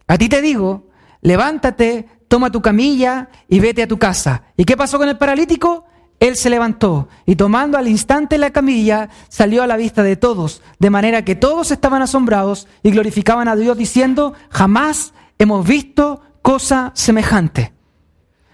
a 0.08 0.18
ti 0.18 0.30
te 0.30 0.42
digo, 0.42 0.88
levántate, 1.20 2.08
toma 2.30 2.50
tu 2.50 2.62
camilla 2.62 3.28
y 3.50 3.60
vete 3.60 3.84
a 3.84 3.90
tu 3.90 4.00
casa. 4.00 4.44
¿Y 4.56 4.64
qué 4.64 4.78
pasó 4.78 4.98
con 4.98 5.10
el 5.10 5.18
paralítico? 5.18 5.84
Él 6.20 6.36
se 6.36 6.50
levantó 6.50 7.08
y 7.26 7.36
tomando 7.36 7.78
al 7.78 7.88
instante 7.88 8.38
la 8.38 8.52
camilla 8.52 9.10
salió 9.30 9.64
a 9.64 9.68
la 9.68 9.78
vista 9.78 10.04
de 10.04 10.18
todos, 10.18 10.62
de 10.78 10.90
manera 10.90 11.24
que 11.24 11.36
todos 11.36 11.72
estaban 11.72 12.02
asombrados 12.02 12.68
y 12.84 12.92
glorificaban 12.92 13.48
a 13.48 13.56
Dios 13.56 13.78
diciendo, 13.78 14.34
jamás 14.50 15.14
hemos 15.38 15.66
visto 15.66 16.22
cosa 16.42 16.92
semejante. 16.94 17.74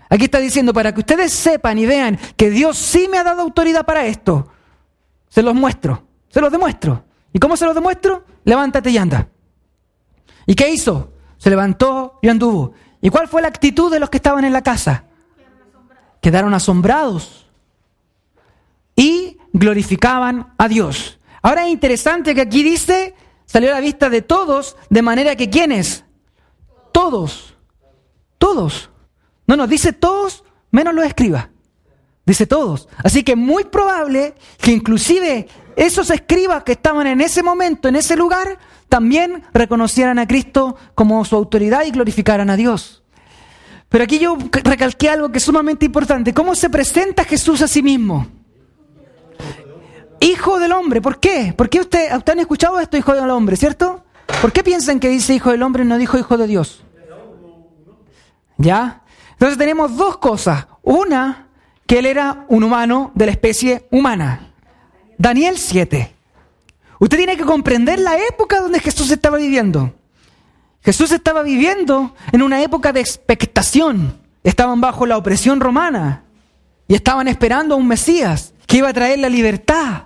Aquí 0.09 0.25
está 0.25 0.37
diciendo, 0.37 0.73
para 0.73 0.93
que 0.93 0.99
ustedes 0.99 1.33
sepan 1.33 1.79
y 1.79 1.87
vean 1.87 2.19
que 2.37 2.51
Dios 2.51 2.77
sí 2.77 3.07
me 3.09 3.17
ha 3.17 3.23
dado 3.23 3.41
autoridad 3.41 3.85
para 3.85 4.05
esto, 4.05 4.47
se 5.27 5.41
los 5.41 5.55
muestro, 5.55 6.03
se 6.29 6.41
los 6.41 6.51
demuestro. 6.51 7.03
¿Y 7.33 7.39
cómo 7.39 7.57
se 7.57 7.65
los 7.65 7.73
demuestro? 7.73 8.23
Levántate 8.43 8.91
y 8.91 8.97
anda. 8.97 9.27
¿Y 10.45 10.53
qué 10.53 10.69
hizo? 10.69 11.13
Se 11.37 11.49
levantó 11.49 12.19
y 12.21 12.29
anduvo. 12.29 12.73
¿Y 13.01 13.09
cuál 13.09 13.27
fue 13.27 13.41
la 13.41 13.47
actitud 13.47 13.91
de 13.91 13.99
los 13.99 14.11
que 14.11 14.17
estaban 14.17 14.45
en 14.45 14.53
la 14.53 14.61
casa? 14.61 15.05
Quedaron 16.21 16.53
asombrados 16.53 17.44
y 18.95 19.37
glorificaban 19.53 20.53
a 20.57 20.67
Dios. 20.67 21.19
Ahora 21.41 21.65
es 21.65 21.71
interesante 21.71 22.33
que 22.33 22.41
aquí 22.41 22.63
dice, 22.63 23.13
salió 23.45 23.71
a 23.71 23.75
la 23.75 23.81
vista 23.81 24.09
de 24.09 24.21
todos, 24.21 24.77
de 24.89 25.01
manera 25.01 25.35
que 25.35 25.49
¿quiénes? 25.49 26.05
Todos. 26.91 27.55
Todos. 28.37 28.89
No 29.47 29.55
nos 29.55 29.69
dice 29.69 29.93
todos, 29.93 30.43
menos 30.71 30.93
los 30.93 31.05
escribas. 31.05 31.49
Dice 32.25 32.47
todos. 32.47 32.87
Así 33.03 33.23
que 33.23 33.35
muy 33.35 33.65
probable 33.65 34.33
que 34.59 34.71
inclusive 34.71 35.47
esos 35.75 36.09
escribas 36.09 36.63
que 36.63 36.71
estaban 36.71 37.05
en 37.05 37.21
ese 37.21 37.43
momento, 37.43 37.87
en 37.87 37.95
ese 37.95 38.15
lugar, 38.15 38.57
también 38.89 39.43
reconocieran 39.53 40.19
a 40.19 40.27
Cristo 40.27 40.75
como 40.95 41.23
su 41.25 41.35
autoridad 41.35 41.85
y 41.85 41.91
glorificaran 41.91 42.49
a 42.49 42.55
Dios. 42.55 43.03
Pero 43.89 44.03
aquí 44.03 44.17
yo 44.17 44.37
recalqué 44.63 45.09
algo 45.09 45.31
que 45.31 45.37
es 45.37 45.43
sumamente 45.43 45.85
importante. 45.85 46.33
¿Cómo 46.33 46.55
se 46.55 46.69
presenta 46.69 47.23
Jesús 47.23 47.61
a 47.61 47.67
sí 47.67 47.83
mismo? 47.83 48.27
Hijo 50.19 50.59
del 50.59 50.71
hombre. 50.71 51.01
¿Por 51.01 51.19
qué? 51.19 51.53
¿Por 51.55 51.69
qué 51.69 51.81
usted, 51.81 52.15
usted 52.15 52.33
han 52.33 52.39
escuchado 52.39 52.79
esto, 52.79 52.97
hijo 52.97 53.13
del 53.13 53.29
hombre, 53.29 53.57
cierto? 53.57 54.03
¿Por 54.41 54.51
qué 54.51 54.63
piensan 54.63 54.99
que 54.99 55.09
dice 55.09 55.33
hijo 55.33 55.51
del 55.51 55.63
hombre 55.63 55.83
y 55.83 55.87
no 55.87 55.97
dijo 55.97 56.17
hijo 56.17 56.37
de 56.37 56.47
Dios? 56.47 56.83
¿Ya? 58.57 59.01
Entonces 59.33 59.57
tenemos 59.57 59.95
dos 59.97 60.17
cosas. 60.17 60.67
Una, 60.81 61.47
que 61.85 61.99
él 61.99 62.05
era 62.05 62.45
un 62.47 62.63
humano 62.63 63.11
de 63.15 63.25
la 63.25 63.31
especie 63.31 63.85
humana. 63.91 64.53
Daniel 65.17 65.57
7. 65.57 66.13
Usted 66.99 67.17
tiene 67.17 67.37
que 67.37 67.43
comprender 67.43 67.99
la 67.99 68.17
época 68.17 68.61
donde 68.61 68.79
Jesús 68.79 69.11
estaba 69.11 69.37
viviendo. 69.37 69.93
Jesús 70.83 71.11
estaba 71.11 71.43
viviendo 71.43 72.15
en 72.31 72.41
una 72.41 72.61
época 72.61 72.93
de 72.93 73.01
expectación. 73.01 74.17
Estaban 74.43 74.79
bajo 74.81 75.05
la 75.05 75.17
opresión 75.17 75.59
romana 75.59 76.23
y 76.87 76.95
estaban 76.95 77.27
esperando 77.27 77.75
a 77.75 77.77
un 77.77 77.87
Mesías 77.87 78.53
que 78.65 78.77
iba 78.77 78.89
a 78.89 78.93
traer 78.93 79.19
la 79.19 79.29
libertad. 79.29 80.03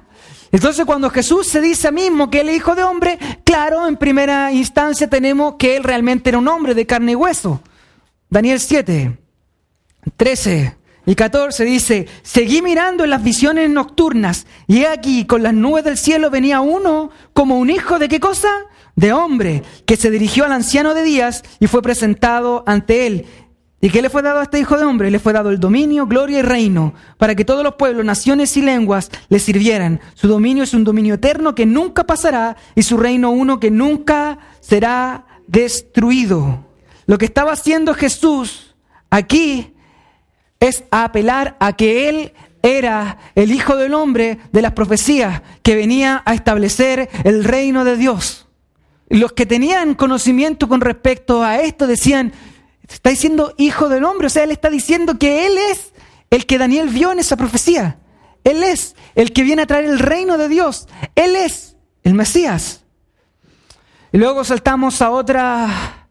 Entonces 0.52 0.86
cuando 0.86 1.10
Jesús 1.10 1.48
se 1.48 1.62
dice 1.62 1.88
a 1.88 1.92
mismo 1.92 2.30
que 2.30 2.42
él 2.42 2.50
es 2.50 2.58
hijo 2.58 2.76
de 2.76 2.84
hombre, 2.84 3.20
claro, 3.44 3.88
en 3.88 3.98
primera 3.98 4.52
instancia 4.52 5.08
tenemos 5.08 5.56
que 5.60 5.78
él 5.78 5.84
realmente 5.84 6.30
era 6.30 6.40
un 6.40 6.48
hombre 6.48 6.74
de 6.74 6.88
carne 6.88 7.12
y 7.12 7.16
hueso. 7.16 7.62
Daniel 8.30 8.60
7, 8.60 9.18
13 10.18 10.76
y 11.06 11.16
14 11.16 11.66
dice, 11.66 12.08
seguí 12.24 12.62
mirando 12.62 13.04
en 13.04 13.10
las 13.10 13.24
visiones 13.24 13.70
nocturnas 13.70 14.48
y 14.68 14.86
aquí 14.86 15.26
con 15.26 15.44
las 15.44 15.54
nubes 15.54 15.84
del 15.84 15.98
cielo 15.98 16.30
venía 16.30 16.62
uno 16.62 17.12
como 17.34 17.58
un 17.58 17.70
hijo 17.70 18.00
de 18.00 18.10
qué 18.10 18.20
cosa? 18.20 18.50
De 18.96 19.14
hombre, 19.14 19.64
que 19.86 19.96
se 19.96 20.12
dirigió 20.12 20.46
al 20.46 20.52
anciano 20.52 20.94
de 20.94 21.04
días 21.04 21.44
y 21.60 21.68
fue 21.68 21.82
presentado 21.82 22.64
ante 22.68 23.08
él. 23.08 23.26
¿Y 23.82 23.90
qué 23.90 24.02
le 24.02 24.10
fue 24.10 24.22
dado 24.22 24.40
a 24.40 24.44
este 24.44 24.60
hijo 24.60 24.78
de 24.78 24.84
hombre? 24.84 25.10
Le 25.10 25.20
fue 25.20 25.32
dado 25.32 25.52
el 25.52 25.60
dominio, 25.60 26.06
gloria 26.06 26.40
y 26.40 26.42
reino, 26.42 26.94
para 27.18 27.34
que 27.34 27.46
todos 27.46 27.64
los 27.64 27.76
pueblos, 27.76 28.04
naciones 28.04 28.58
y 28.58 28.62
lenguas 28.62 29.10
le 29.30 29.40
sirvieran. 29.40 30.02
Su 30.16 30.28
dominio 30.28 30.64
es 30.64 30.74
un 30.74 30.84
dominio 30.84 31.14
eterno 31.16 31.56
que 31.56 31.66
nunca 31.66 32.04
pasará 32.04 32.58
y 32.76 32.84
su 32.84 32.98
reino 32.98 33.32
uno 33.32 33.60
que 33.60 33.72
nunca 33.72 34.38
será 34.60 35.26
destruido. 35.48 36.66
Lo 37.06 37.18
que 37.18 37.26
estaba 37.26 37.54
haciendo 37.54 37.94
Jesús 37.94 38.76
aquí 39.10 39.74
es 40.60 40.84
apelar 40.92 41.56
a 41.62 41.74
que 41.74 42.10
Él 42.10 42.34
era 42.62 43.18
el 43.36 43.54
Hijo 43.54 43.78
del 43.78 43.94
Hombre 43.94 44.40
de 44.52 44.62
las 44.62 44.74
profecías 44.74 45.42
que 45.64 45.76
venía 45.76 46.22
a 46.26 46.34
establecer 46.34 47.10
el 47.24 47.46
reino 47.46 47.86
de 47.86 47.96
Dios. 47.96 48.48
Los 49.08 49.32
que 49.32 49.46
tenían 49.46 49.96
conocimiento 49.96 50.68
con 50.68 50.82
respecto 50.82 51.42
a 51.42 51.62
esto 51.62 51.88
decían, 51.88 52.34
está 52.90 53.10
diciendo 53.10 53.54
Hijo 53.58 53.90
del 53.90 54.04
Hombre, 54.04 54.28
o 54.28 54.30
sea, 54.30 54.44
Él 54.44 54.52
está 54.52 54.70
diciendo 54.70 55.18
que 55.18 55.46
Él 55.48 55.58
es 55.72 55.94
el 56.30 56.46
que 56.46 56.58
Daniel 56.58 56.90
vio 56.90 57.12
en 57.12 57.20
esa 57.20 57.38
profecía. 57.38 58.00
Él 58.44 58.64
es 58.64 58.96
el 59.16 59.34
que 59.34 59.44
viene 59.44 59.64
a 59.64 59.68
traer 59.68 59.86
el 59.86 60.00
reino 60.00 60.38
de 60.38 60.48
Dios. 60.48 60.88
Él 61.16 61.36
es 61.36 61.76
el 62.04 62.14
Mesías. 62.14 62.84
Y 64.12 64.18
luego 64.18 64.44
saltamos 64.44 65.02
a 65.02 65.12
otra 65.12 66.08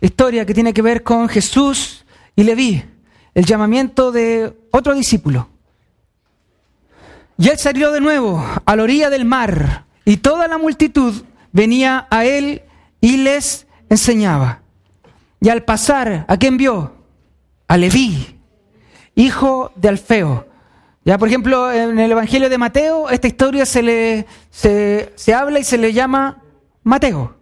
historia 0.00 0.44
que 0.44 0.54
tiene 0.54 0.74
que 0.74 0.82
ver 0.82 1.02
con 1.02 1.28
Jesús 1.28 2.04
y 2.36 2.44
Leví 2.44 2.84
el 3.34 3.44
llamamiento 3.44 4.12
de 4.12 4.56
otro 4.70 4.94
discípulo. 4.94 5.48
Y 7.36 7.48
él 7.48 7.58
salió 7.58 7.90
de 7.90 8.00
nuevo 8.00 8.44
a 8.64 8.76
la 8.76 8.82
orilla 8.82 9.10
del 9.10 9.24
mar 9.24 9.86
y 10.04 10.18
toda 10.18 10.46
la 10.46 10.56
multitud 10.56 11.24
venía 11.52 12.06
a 12.10 12.24
él 12.24 12.62
y 13.00 13.16
les 13.16 13.66
enseñaba. 13.88 14.62
Y 15.44 15.50
al 15.50 15.62
pasar, 15.62 16.24
¿a 16.26 16.38
quién 16.38 16.56
vio? 16.56 16.94
A 17.68 17.76
Leví, 17.76 18.40
hijo 19.14 19.72
de 19.76 19.90
Alfeo. 19.90 20.46
Ya, 21.04 21.18
por 21.18 21.28
ejemplo, 21.28 21.70
en 21.70 21.98
el 21.98 22.12
Evangelio 22.12 22.48
de 22.48 22.56
Mateo, 22.56 23.10
esta 23.10 23.26
historia 23.26 23.66
se, 23.66 23.82
le, 23.82 24.26
se, 24.48 25.12
se 25.16 25.34
habla 25.34 25.58
y 25.58 25.64
se 25.64 25.76
le 25.76 25.92
llama 25.92 26.42
Mateo. 26.82 27.36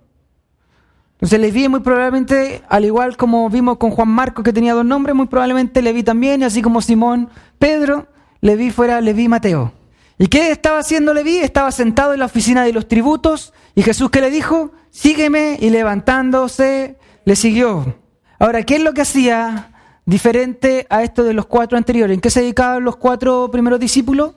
Entonces 1.12 1.38
Leví 1.38 1.68
muy 1.68 1.78
probablemente, 1.78 2.64
al 2.68 2.85
igual 2.85 3.16
como 3.16 3.49
vimos 3.49 3.76
con 3.76 3.92
Juan 3.92 4.09
Marcos 4.09 4.44
que 4.44 4.52
tenía 4.52 4.75
dos 4.75 4.85
nombres, 4.85 5.14
muy 5.14 5.28
probablemente 5.28 5.80
Leví 5.80 6.02
también, 6.02 6.40
y 6.40 6.44
así 6.44 6.61
como 6.61 6.82
Simón 6.82 7.30
Pedro, 7.61 8.09
Leví 8.40 8.73
fuera 8.73 9.00
Leví 9.00 9.28
Mateo. 9.28 9.71
¿Y 10.18 10.26
qué 10.26 10.50
estaba 10.50 10.80
haciendo 10.80 11.14
Leví? 11.14 11.37
Estaba 11.37 11.71
sentado 11.71 12.14
en 12.14 12.18
la 12.18 12.26
oficina 12.26 12.64
de 12.64 12.73
los 12.73 12.88
tributos 12.88 13.52
y 13.76 13.82
Jesús 13.82 14.11
que 14.11 14.21
le 14.21 14.32
dijo, 14.32 14.73
sígueme 14.90 15.56
y 15.61 15.71
levantándose 15.71 16.99
le 17.25 17.37
siguió. 17.37 17.97
Ahora, 18.38 18.62
¿qué 18.64 18.76
es 18.76 18.83
lo 18.83 18.93
que 18.93 19.02
hacía 19.02 19.73
diferente 20.05 20.87
a 20.91 21.02
esto 21.02 21.23
de 21.25 21.33
los 21.33 21.47
cuatro 21.47 21.79
anteriores? 21.79 22.14
¿En 22.14 22.21
qué 22.21 22.31
se 22.31 22.41
dedicaban 22.41 22.85
los 22.85 22.97
cuatro 22.97 23.50
primeros 23.50 23.79
discípulos? 23.79 24.35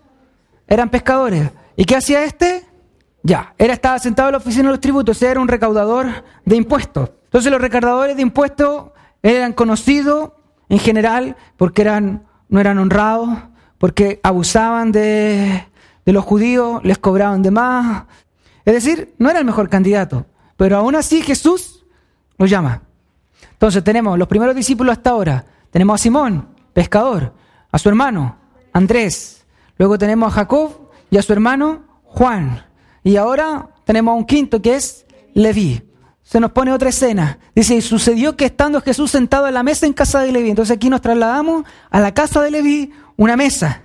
Eran 0.67 0.89
pescadores. 0.89 1.49
¿Y 1.75 1.85
qué 1.85 1.95
hacía 1.95 2.23
este? 2.23 2.63
Ya, 3.23 3.55
él 3.57 3.71
estaba 3.71 3.97
sentado 3.97 4.29
en 4.29 4.33
la 4.33 4.37
oficina 4.37 4.65
de 4.65 4.69
los 4.69 4.79
tributos, 4.79 5.21
era 5.23 5.39
un 5.39 5.47
recaudador 5.47 6.07
de 6.45 6.55
impuestos. 6.55 7.09
Entonces 7.23 7.51
los 7.51 7.59
recaudadores 7.59 8.15
de 8.15 8.21
impuestos 8.21 8.91
eran 9.23 9.53
conocidos 9.53 10.31
en 10.69 10.77
general 10.77 11.35
porque 11.57 11.81
eran, 11.81 12.27
no 12.49 12.59
eran 12.59 12.77
honrados, 12.77 13.29
porque 13.79 14.19
abusaban 14.21 14.91
de, 14.91 15.67
de 16.05 16.13
los 16.13 16.23
judíos, 16.23 16.81
les 16.83 16.99
cobraban 16.99 17.41
de 17.41 17.49
más. 17.49 18.03
Es 18.63 18.75
decir, 18.75 19.15
no 19.17 19.31
era 19.31 19.39
el 19.39 19.45
mejor 19.45 19.69
candidato. 19.69 20.27
Pero 20.55 20.77
aún 20.77 20.95
así 20.95 21.23
Jesús 21.23 21.74
lo 22.37 22.45
llama. 22.45 22.81
Entonces 23.51 23.83
tenemos 23.83 24.17
los 24.17 24.27
primeros 24.27 24.55
discípulos 24.55 24.97
hasta 24.97 25.11
ahora. 25.11 25.45
Tenemos 25.71 25.99
a 25.99 26.03
Simón, 26.03 26.49
pescador, 26.73 27.33
a 27.71 27.77
su 27.77 27.89
hermano 27.89 28.37
Andrés. 28.73 29.45
Luego 29.77 29.97
tenemos 29.97 30.31
a 30.31 30.35
Jacob 30.35 30.89
y 31.09 31.17
a 31.17 31.21
su 31.21 31.33
hermano 31.33 31.83
Juan. 32.03 32.65
Y 33.03 33.17
ahora 33.17 33.69
tenemos 33.85 34.11
a 34.11 34.15
un 34.15 34.25
quinto 34.25 34.61
que 34.61 34.75
es 34.75 35.05
Leví. 35.33 35.81
Se 36.23 36.39
nos 36.39 36.51
pone 36.51 36.71
otra 36.71 36.89
escena. 36.89 37.39
Dice, 37.55 37.75
y 37.75 37.81
sucedió 37.81 38.35
que 38.35 38.45
estando 38.45 38.81
Jesús 38.81 39.11
sentado 39.11 39.47
en 39.47 39.53
la 39.53 39.63
mesa 39.63 39.85
en 39.85 39.93
casa 39.93 40.21
de 40.21 40.31
Leví. 40.31 40.49
Entonces 40.49 40.75
aquí 40.75 40.89
nos 40.89 41.01
trasladamos 41.01 41.65
a 41.89 41.99
la 41.99 42.13
casa 42.13 42.41
de 42.41 42.51
Leví, 42.51 42.91
una 43.15 43.37
mesa. 43.37 43.81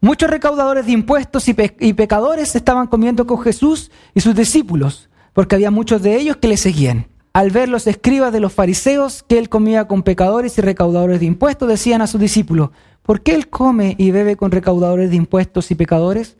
Muchos 0.00 0.30
recaudadores 0.30 0.86
de 0.86 0.92
impuestos 0.92 1.48
y, 1.48 1.56
y 1.80 1.92
pecadores 1.94 2.54
estaban 2.54 2.86
comiendo 2.86 3.26
con 3.26 3.40
Jesús 3.40 3.90
y 4.14 4.20
sus 4.20 4.34
discípulos, 4.34 5.10
porque 5.32 5.56
había 5.56 5.72
muchos 5.72 6.00
de 6.02 6.16
ellos 6.16 6.36
que 6.36 6.46
le 6.46 6.56
seguían. 6.56 7.08
Al 7.38 7.52
ver 7.52 7.68
los 7.68 7.86
escribas 7.86 8.32
de 8.32 8.40
los 8.40 8.52
fariseos 8.52 9.22
que 9.22 9.38
él 9.38 9.48
comía 9.48 9.86
con 9.86 10.02
pecadores 10.02 10.58
y 10.58 10.60
recaudadores 10.60 11.20
de 11.20 11.26
impuestos, 11.26 11.68
decían 11.68 12.02
a 12.02 12.08
sus 12.08 12.20
discípulos, 12.20 12.70
¿por 13.04 13.20
qué 13.20 13.32
él 13.36 13.48
come 13.48 13.94
y 13.96 14.10
bebe 14.10 14.34
con 14.34 14.50
recaudadores 14.50 15.10
de 15.10 15.14
impuestos 15.14 15.70
y 15.70 15.76
pecadores? 15.76 16.36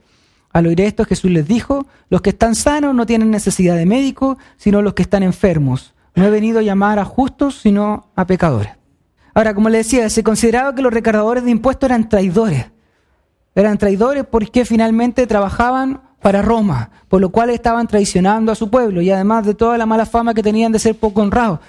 Al 0.52 0.66
oír 0.66 0.80
esto 0.80 1.04
Jesús 1.04 1.30
les 1.30 1.46
dijo, 1.46 1.86
los 2.10 2.20
que 2.20 2.30
están 2.30 2.56
sanos 2.56 2.96
no 2.96 3.06
tienen 3.06 3.30
necesidad 3.30 3.76
de 3.76 3.86
médico, 3.86 4.38
sino 4.56 4.82
los 4.82 4.94
que 4.94 5.02
están 5.02 5.22
enfermos. 5.22 5.94
No 6.16 6.24
he 6.24 6.30
venido 6.30 6.58
a 6.58 6.62
llamar 6.62 6.98
a 6.98 7.04
justos, 7.04 7.60
sino 7.60 8.08
a 8.16 8.26
pecadores. 8.26 8.72
Ahora, 9.34 9.54
como 9.54 9.68
le 9.68 9.78
decía, 9.78 10.10
se 10.10 10.24
consideraba 10.24 10.74
que 10.74 10.82
los 10.82 10.92
recaudadores 10.92 11.44
de 11.44 11.52
impuestos 11.52 11.88
eran 11.88 12.08
traidores. 12.08 12.72
Eran 13.54 13.78
traidores 13.78 14.24
porque 14.24 14.64
finalmente 14.64 15.28
trabajaban 15.28 16.07
para 16.20 16.42
Roma, 16.42 16.90
por 17.08 17.20
lo 17.20 17.30
cual 17.30 17.50
estaban 17.50 17.86
traicionando 17.86 18.52
a 18.52 18.54
su 18.54 18.70
pueblo 18.70 19.00
y 19.00 19.10
además 19.10 19.46
de 19.46 19.54
toda 19.54 19.78
la 19.78 19.86
mala 19.86 20.06
fama 20.06 20.34
que 20.34 20.42
tenían 20.42 20.72
de 20.72 20.78
ser 20.78 20.96
poco 20.96 21.22
honrados. 21.22 21.60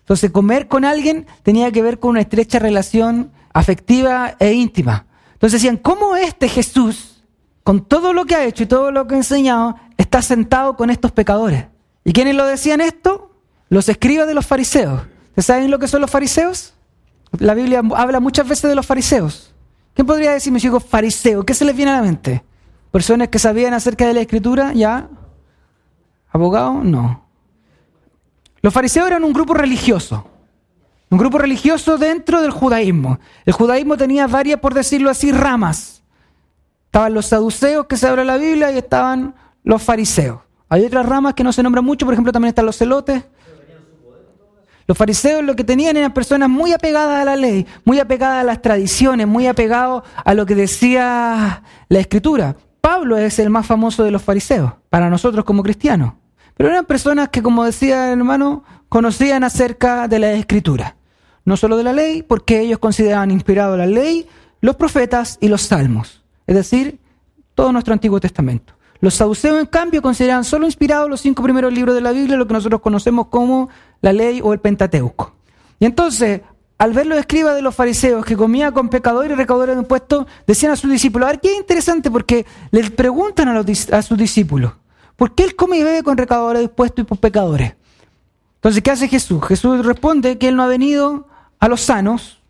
Entonces, 0.00 0.30
comer 0.30 0.66
con 0.66 0.84
alguien 0.84 1.26
tenía 1.42 1.70
que 1.70 1.82
ver 1.82 1.98
con 1.98 2.10
una 2.10 2.20
estrecha 2.20 2.58
relación 2.58 3.30
afectiva 3.52 4.34
e 4.38 4.52
íntima. 4.52 5.06
Entonces 5.34 5.60
decían, 5.60 5.76
¿cómo 5.76 6.16
este 6.16 6.48
Jesús, 6.48 7.22
con 7.64 7.84
todo 7.84 8.12
lo 8.12 8.24
que 8.24 8.34
ha 8.34 8.44
hecho 8.44 8.62
y 8.62 8.66
todo 8.66 8.90
lo 8.90 9.06
que 9.06 9.14
ha 9.14 9.18
enseñado, 9.18 9.76
está 9.96 10.22
sentado 10.22 10.76
con 10.76 10.90
estos 10.90 11.12
pecadores? 11.12 11.66
¿Y 12.04 12.12
quiénes 12.12 12.34
lo 12.34 12.46
decían 12.46 12.80
esto? 12.80 13.30
Los 13.68 13.88
escribas 13.88 14.26
de 14.26 14.34
los 14.34 14.46
fariseos. 14.46 15.02
¿Ustedes 15.28 15.46
saben 15.46 15.70
lo 15.70 15.78
que 15.78 15.88
son 15.88 16.00
los 16.00 16.10
fariseos? 16.10 16.74
La 17.38 17.54
Biblia 17.54 17.82
habla 17.96 18.20
muchas 18.20 18.46
veces 18.48 18.68
de 18.68 18.74
los 18.74 18.86
fariseos. 18.86 19.52
¿Quién 19.94 20.06
podría 20.06 20.32
decirme, 20.32 20.58
digo 20.58 20.80
fariseo? 20.80 21.44
¿Qué 21.44 21.54
se 21.54 21.64
les 21.64 21.76
viene 21.76 21.92
a 21.92 21.96
la 21.96 22.02
mente? 22.02 22.42
Personas 22.92 23.28
que 23.28 23.38
sabían 23.38 23.74
acerca 23.74 24.06
de 24.06 24.14
la 24.14 24.20
escritura, 24.20 24.72
ya. 24.74 25.08
¿Abogado? 26.30 26.84
No. 26.84 27.26
Los 28.60 28.72
fariseos 28.72 29.08
eran 29.08 29.24
un 29.24 29.32
grupo 29.32 29.54
religioso. 29.54 30.28
Un 31.10 31.18
grupo 31.18 31.38
religioso 31.38 31.98
dentro 31.98 32.40
del 32.42 32.50
judaísmo. 32.50 33.18
El 33.44 33.54
judaísmo 33.54 33.96
tenía 33.96 34.26
varias, 34.26 34.60
por 34.60 34.74
decirlo 34.74 35.10
así, 35.10 35.32
ramas. 35.32 36.02
Estaban 36.86 37.14
los 37.14 37.26
saduceos 37.26 37.86
que 37.86 37.96
se 37.96 38.24
la 38.24 38.36
Biblia 38.36 38.70
y 38.70 38.78
estaban 38.78 39.34
los 39.64 39.82
fariseos. 39.82 40.40
Hay 40.68 40.84
otras 40.84 41.06
ramas 41.06 41.34
que 41.34 41.44
no 41.44 41.52
se 41.52 41.62
nombran 41.62 41.84
mucho, 41.84 42.04
por 42.04 42.12
ejemplo, 42.12 42.32
también 42.32 42.50
están 42.50 42.66
los 42.66 42.76
celotes. 42.76 43.24
Los 44.86 44.98
fariseos 44.98 45.42
lo 45.42 45.56
que 45.56 45.64
tenían 45.64 45.96
eran 45.96 46.12
personas 46.12 46.50
muy 46.50 46.72
apegadas 46.72 47.22
a 47.22 47.24
la 47.24 47.36
ley, 47.36 47.66
muy 47.84 47.98
apegadas 47.98 48.42
a 48.42 48.44
las 48.44 48.60
tradiciones, 48.60 49.26
muy 49.26 49.46
apegados 49.46 50.02
a 50.24 50.34
lo 50.34 50.44
que 50.44 50.54
decía 50.54 51.62
la 51.88 51.98
escritura. 51.98 52.56
Pablo 52.82 53.16
es 53.16 53.38
el 53.38 53.48
más 53.48 53.64
famoso 53.64 54.02
de 54.02 54.10
los 54.10 54.22
fariseos, 54.22 54.72
para 54.90 55.08
nosotros 55.08 55.44
como 55.44 55.62
cristianos. 55.62 56.14
Pero 56.56 56.68
eran 56.68 56.84
personas 56.84 57.28
que, 57.28 57.40
como 57.40 57.64
decía 57.64 58.12
el 58.12 58.18
hermano, 58.18 58.64
conocían 58.88 59.44
acerca 59.44 60.08
de 60.08 60.18
la 60.18 60.32
escritura. 60.32 60.96
No 61.44 61.56
solo 61.56 61.76
de 61.76 61.84
la 61.84 61.92
ley, 61.92 62.24
porque 62.24 62.60
ellos 62.60 62.80
consideraban 62.80 63.30
inspirado 63.30 63.76
la 63.76 63.86
ley, 63.86 64.26
los 64.60 64.74
profetas 64.74 65.38
y 65.40 65.46
los 65.46 65.62
salmos. 65.62 66.24
Es 66.48 66.56
decir, 66.56 66.98
todo 67.54 67.72
nuestro 67.72 67.94
Antiguo 67.94 68.18
Testamento. 68.18 68.74
Los 68.98 69.14
saduceos, 69.14 69.60
en 69.60 69.66
cambio, 69.66 70.02
consideraban 70.02 70.42
solo 70.42 70.66
inspirados 70.66 71.08
los 71.08 71.20
cinco 71.20 71.44
primeros 71.44 71.72
libros 71.72 71.94
de 71.94 72.00
la 72.00 72.10
Biblia, 72.10 72.36
lo 72.36 72.48
que 72.48 72.54
nosotros 72.54 72.80
conocemos 72.80 73.28
como 73.28 73.68
la 74.00 74.12
ley 74.12 74.40
o 74.42 74.52
el 74.52 74.58
Pentateuco. 74.58 75.36
Y 75.78 75.86
entonces, 75.86 76.40
al 76.82 76.92
ver 76.92 77.06
los 77.06 77.16
escribas 77.16 77.54
de 77.54 77.62
los 77.62 77.76
fariseos 77.76 78.24
que 78.24 78.36
comía 78.36 78.72
con 78.72 78.88
pecadores 78.88 79.30
y 79.30 79.34
recaudadores 79.36 79.76
de 79.76 79.82
impuestos, 79.82 80.26
decían 80.48 80.72
a 80.72 80.76
sus 80.76 80.90
discípulos, 80.90 81.28
a 81.28 81.30
ver, 81.30 81.40
qué 81.40 81.54
interesante, 81.54 82.10
porque 82.10 82.44
les 82.72 82.90
preguntan 82.90 83.46
a, 83.46 83.60
a 83.60 84.02
sus 84.02 84.18
discípulos, 84.18 84.72
¿por 85.14 85.32
qué 85.32 85.44
él 85.44 85.54
come 85.54 85.78
y 85.78 85.84
bebe 85.84 86.02
con 86.02 86.16
recaudadores 86.16 86.58
de 86.58 86.64
impuestos 86.64 87.04
y 87.04 87.06
por 87.06 87.18
pecadores? 87.18 87.76
Entonces, 88.56 88.82
¿qué 88.82 88.90
hace 88.90 89.06
Jesús? 89.06 89.44
Jesús 89.46 89.86
responde 89.86 90.38
que 90.38 90.48
él 90.48 90.56
no 90.56 90.64
ha 90.64 90.66
venido 90.66 91.28
a 91.60 91.68
los 91.68 91.82
sanos, 91.82 92.42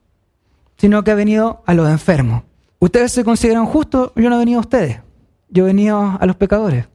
sino 0.79 1.05
que 1.05 1.11
ha 1.11 1.15
venido 1.15 1.63
a 1.67 1.75
los 1.75 1.91
enfermos. 1.91 2.45
Ustedes 2.79 3.13
se 3.13 3.25
consideran 3.25 3.67
justos, 3.67 4.13
yo 4.17 4.31
no 4.31 4.37
he 4.37 4.39
venido 4.39 4.61
a 4.61 4.63
ustedes, 4.63 5.01
yo 5.51 5.65
he 5.65 5.67
venido 5.67 6.17
a 6.19 6.25
los 6.25 6.37
pecadores. 6.37 6.87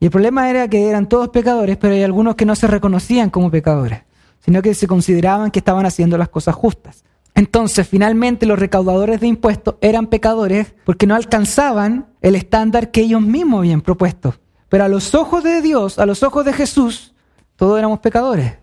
Y 0.00 0.06
el 0.06 0.10
problema 0.10 0.50
era 0.50 0.66
que 0.66 0.88
eran 0.88 1.08
todos 1.08 1.28
pecadores, 1.28 1.76
pero 1.76 1.94
hay 1.94 2.02
algunos 2.02 2.34
que 2.34 2.44
no 2.44 2.56
se 2.56 2.66
reconocían 2.66 3.30
como 3.30 3.52
pecadores 3.52 4.02
sino 4.40 4.62
que 4.62 4.74
se 4.74 4.86
consideraban 4.86 5.50
que 5.50 5.60
estaban 5.60 5.86
haciendo 5.86 6.18
las 6.18 6.28
cosas 6.28 6.54
justas. 6.54 7.04
Entonces, 7.34 7.86
finalmente, 7.88 8.46
los 8.46 8.58
recaudadores 8.58 9.20
de 9.20 9.28
impuestos 9.28 9.76
eran 9.80 10.08
pecadores 10.08 10.74
porque 10.84 11.06
no 11.06 11.14
alcanzaban 11.14 12.06
el 12.22 12.34
estándar 12.34 12.90
que 12.90 13.02
ellos 13.02 13.22
mismos 13.22 13.60
habían 13.60 13.80
propuesto. 13.80 14.34
Pero 14.68 14.84
a 14.84 14.88
los 14.88 15.14
ojos 15.14 15.44
de 15.44 15.62
Dios, 15.62 15.98
a 15.98 16.06
los 16.06 16.22
ojos 16.22 16.44
de 16.44 16.52
Jesús, 16.52 17.14
todos 17.56 17.78
éramos 17.78 18.00
pecadores. 18.00 18.54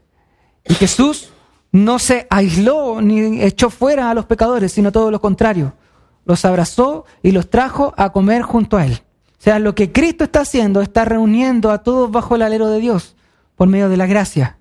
Y 0.66 0.74
Jesús 0.74 1.30
no 1.72 2.00
se 2.00 2.28
aisló 2.30 3.02
ni 3.02 3.42
echó 3.42 3.70
fuera 3.70 4.10
a 4.10 4.14
los 4.14 4.26
pecadores, 4.26 4.72
sino 4.72 4.92
todo 4.92 5.12
lo 5.12 5.22
contrario. 5.22 5.74
Los 6.26 6.44
abrazó 6.44 7.06
y 7.22 7.32
los 7.32 7.50
trajo 7.50 7.94
a 7.98 8.12
comer 8.12 8.42
junto 8.42 8.78
a 8.78 8.86
Él. 8.86 9.02
O 9.40 9.42
sea, 9.42 9.60
lo 9.60 9.76
que 9.76 9.92
Cristo 9.92 10.24
está 10.24 10.42
haciendo 10.42 10.82
está 10.82 11.06
reuniendo 11.06 11.72
a 11.72 11.84
todos 11.84 12.12
bajo 12.12 12.36
el 12.36 12.42
alero 12.42 12.68
de 12.70 12.80
Dios 12.80 13.16
por 13.56 13.68
medio 13.68 13.88
de 13.88 13.98
la 13.98 14.08
gracia 14.08 14.57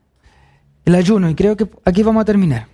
el 0.86 0.94
ayuno, 0.94 1.28
y 1.28 1.34
creo 1.34 1.56
que 1.56 1.68
aquí 1.84 2.02
vamos 2.02 2.22
a 2.22 2.24
terminar. 2.24 2.68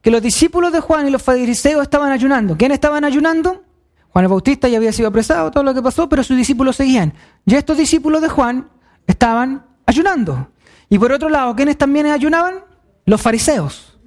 Que 0.00 0.10
los 0.10 0.22
discípulos 0.22 0.72
de 0.72 0.80
Juan 0.80 1.06
y 1.06 1.10
los 1.10 1.22
fariseos 1.22 1.82
estaban 1.82 2.12
ayunando. 2.12 2.56
¿Quiénes 2.56 2.76
estaban 2.76 3.04
ayunando? 3.04 3.62
Juan 4.10 4.24
el 4.24 4.28
Bautista 4.28 4.68
ya 4.68 4.78
había 4.78 4.92
sido 4.92 5.08
apresado, 5.08 5.50
todo 5.50 5.64
lo 5.64 5.74
que 5.74 5.82
pasó, 5.82 6.08
pero 6.08 6.22
sus 6.22 6.36
discípulos 6.36 6.76
seguían. 6.76 7.12
Y 7.44 7.56
estos 7.56 7.76
discípulos 7.76 8.22
de 8.22 8.28
Juan 8.28 8.68
estaban 9.06 9.66
ayunando. 9.84 10.48
Y 10.88 10.98
por 10.98 11.10
otro 11.10 11.28
lado, 11.28 11.56
¿quiénes 11.56 11.76
también 11.76 12.06
ayunaban? 12.06 12.60
Los 13.04 13.20
fariseos. 13.20 13.98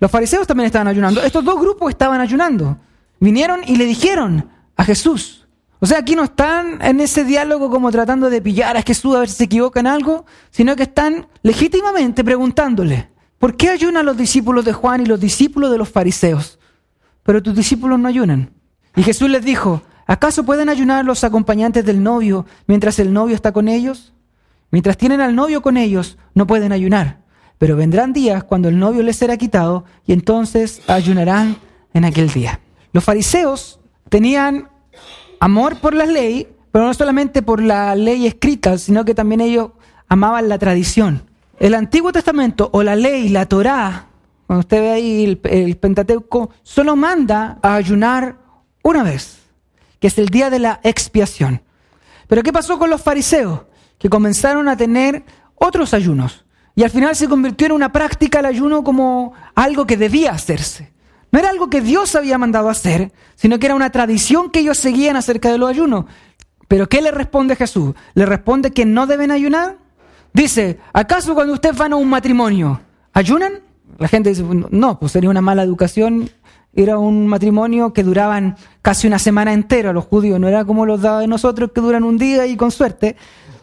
Los 0.00 0.10
fariseos 0.10 0.48
también 0.48 0.66
estaban 0.66 0.88
ayunando. 0.88 1.22
Estos 1.22 1.44
dos 1.44 1.60
grupos 1.60 1.90
estaban 1.90 2.20
ayunando. 2.20 2.76
Vinieron 3.20 3.60
y 3.64 3.76
le 3.76 3.86
dijeron 3.86 4.50
a 4.74 4.84
Jesús, 4.84 5.41
o 5.82 5.86
sea, 5.86 5.98
aquí 5.98 6.14
no 6.14 6.22
están 6.22 6.80
en 6.80 7.00
ese 7.00 7.24
diálogo 7.24 7.68
como 7.68 7.90
tratando 7.90 8.30
de 8.30 8.40
pillar 8.40 8.76
a 8.76 8.82
Jesús 8.82 9.16
a 9.16 9.18
ver 9.18 9.28
si 9.28 9.34
se 9.34 9.44
equivoca 9.44 9.80
en 9.80 9.88
algo, 9.88 10.26
sino 10.52 10.76
que 10.76 10.84
están 10.84 11.26
legítimamente 11.42 12.22
preguntándole, 12.22 13.10
¿por 13.40 13.56
qué 13.56 13.68
ayunan 13.68 14.06
los 14.06 14.16
discípulos 14.16 14.64
de 14.64 14.72
Juan 14.72 15.00
y 15.00 15.06
los 15.06 15.18
discípulos 15.18 15.72
de 15.72 15.78
los 15.78 15.88
fariseos? 15.88 16.60
Pero 17.24 17.42
tus 17.42 17.56
discípulos 17.56 17.98
no 17.98 18.06
ayunan. 18.06 18.52
Y 18.94 19.02
Jesús 19.02 19.28
les 19.28 19.44
dijo, 19.44 19.82
¿acaso 20.06 20.44
pueden 20.44 20.68
ayunar 20.68 21.04
los 21.04 21.24
acompañantes 21.24 21.84
del 21.84 22.00
novio 22.00 22.46
mientras 22.68 23.00
el 23.00 23.12
novio 23.12 23.34
está 23.34 23.50
con 23.50 23.66
ellos? 23.66 24.12
Mientras 24.70 24.96
tienen 24.96 25.20
al 25.20 25.34
novio 25.34 25.62
con 25.62 25.76
ellos, 25.76 26.16
no 26.32 26.46
pueden 26.46 26.70
ayunar. 26.70 27.22
Pero 27.58 27.74
vendrán 27.74 28.12
días 28.12 28.44
cuando 28.44 28.68
el 28.68 28.78
novio 28.78 29.02
les 29.02 29.16
será 29.16 29.36
quitado 29.36 29.84
y 30.06 30.12
entonces 30.12 30.80
ayunarán 30.86 31.56
en 31.92 32.04
aquel 32.04 32.28
día. 32.28 32.60
Los 32.92 33.02
fariseos 33.02 33.80
tenían 34.08 34.68
amor 35.42 35.74
por 35.78 35.92
la 35.92 36.06
ley, 36.06 36.46
pero 36.70 36.86
no 36.86 36.94
solamente 36.94 37.42
por 37.42 37.60
la 37.60 37.96
ley 37.96 38.28
escrita, 38.28 38.78
sino 38.78 39.04
que 39.04 39.12
también 39.12 39.40
ellos 39.40 39.72
amaban 40.06 40.48
la 40.48 40.56
tradición. 40.56 41.28
El 41.58 41.74
Antiguo 41.74 42.12
Testamento 42.12 42.70
o 42.72 42.84
la 42.84 42.94
ley, 42.94 43.28
la 43.28 43.46
Torá, 43.46 44.06
cuando 44.46 44.60
usted 44.60 44.80
ve 44.80 44.90
ahí 44.92 45.24
el, 45.24 45.40
el 45.50 45.76
Pentateuco, 45.76 46.50
solo 46.62 46.94
manda 46.94 47.58
a 47.60 47.74
ayunar 47.74 48.36
una 48.84 49.02
vez, 49.02 49.40
que 49.98 50.06
es 50.06 50.16
el 50.16 50.28
día 50.28 50.48
de 50.48 50.60
la 50.60 50.78
expiación. 50.84 51.60
Pero 52.28 52.44
¿qué 52.44 52.52
pasó 52.52 52.78
con 52.78 52.88
los 52.88 53.02
fariseos? 53.02 53.62
Que 53.98 54.08
comenzaron 54.08 54.68
a 54.68 54.76
tener 54.76 55.24
otros 55.56 55.92
ayunos. 55.92 56.44
Y 56.76 56.84
al 56.84 56.90
final 56.90 57.16
se 57.16 57.28
convirtió 57.28 57.66
en 57.66 57.72
una 57.72 57.90
práctica 57.90 58.38
el 58.38 58.46
ayuno 58.46 58.84
como 58.84 59.32
algo 59.56 59.88
que 59.88 59.96
debía 59.96 60.30
hacerse. 60.30 60.92
No 61.32 61.38
era 61.38 61.48
algo 61.48 61.70
que 61.70 61.80
Dios 61.80 62.14
había 62.14 62.36
mandado 62.36 62.68
hacer, 62.68 63.10
sino 63.34 63.58
que 63.58 63.66
era 63.66 63.74
una 63.74 63.90
tradición 63.90 64.50
que 64.50 64.60
ellos 64.60 64.78
seguían 64.78 65.16
acerca 65.16 65.50
de 65.50 65.56
los 65.56 65.70
ayunos. 65.70 66.04
Pero 66.68 66.88
¿qué 66.88 67.00
le 67.00 67.10
responde 67.10 67.56
Jesús? 67.56 67.94
¿Le 68.14 68.26
responde 68.26 68.70
que 68.70 68.84
no 68.84 69.06
deben 69.06 69.30
ayunar? 69.30 69.78
Dice, 70.34 70.78
¿acaso 70.92 71.34
cuando 71.34 71.54
ustedes 71.54 71.76
van 71.76 71.94
a 71.94 71.96
un 71.96 72.08
matrimonio, 72.08 72.80
ayunan? 73.14 73.60
La 73.98 74.08
gente 74.08 74.28
dice, 74.28 74.44
no, 74.70 74.98
pues 74.98 75.12
sería 75.12 75.30
una 75.30 75.40
mala 75.40 75.62
educación. 75.62 76.28
Era 76.74 76.98
un 76.98 77.26
matrimonio 77.26 77.94
que 77.94 78.02
duraban 78.02 78.56
casi 78.82 79.06
una 79.06 79.18
semana 79.18 79.54
entera 79.54 79.92
los 79.92 80.04
judíos, 80.04 80.38
no 80.38 80.48
era 80.48 80.64
como 80.64 80.84
los 80.86 81.00
de 81.00 81.26
nosotros 81.26 81.70
que 81.74 81.80
duran 81.80 82.04
un 82.04 82.18
día 82.18 82.46
y 82.46 82.56
con 82.56 82.70
suerte, 82.70 83.16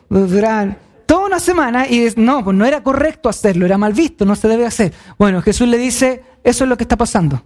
duraban 0.10 0.78
toda 1.06 1.26
una 1.26 1.40
semana 1.40 1.88
y 1.88 2.08
no, 2.18 2.44
pues 2.44 2.56
no 2.56 2.66
era 2.66 2.84
correcto 2.84 3.30
hacerlo, 3.30 3.66
era 3.66 3.78
mal 3.80 3.94
visto, 3.94 4.26
no 4.26 4.36
se 4.36 4.48
debe 4.48 4.66
hacer. 4.66 4.94
Bueno, 5.18 5.42
Jesús 5.42 5.68
le 5.68 5.78
dice, 5.80 6.24
eso 6.44 6.64
es 6.64 6.70
lo 6.70 6.78
que 6.78 6.84
está 6.84 6.98
pasando. 6.98 7.44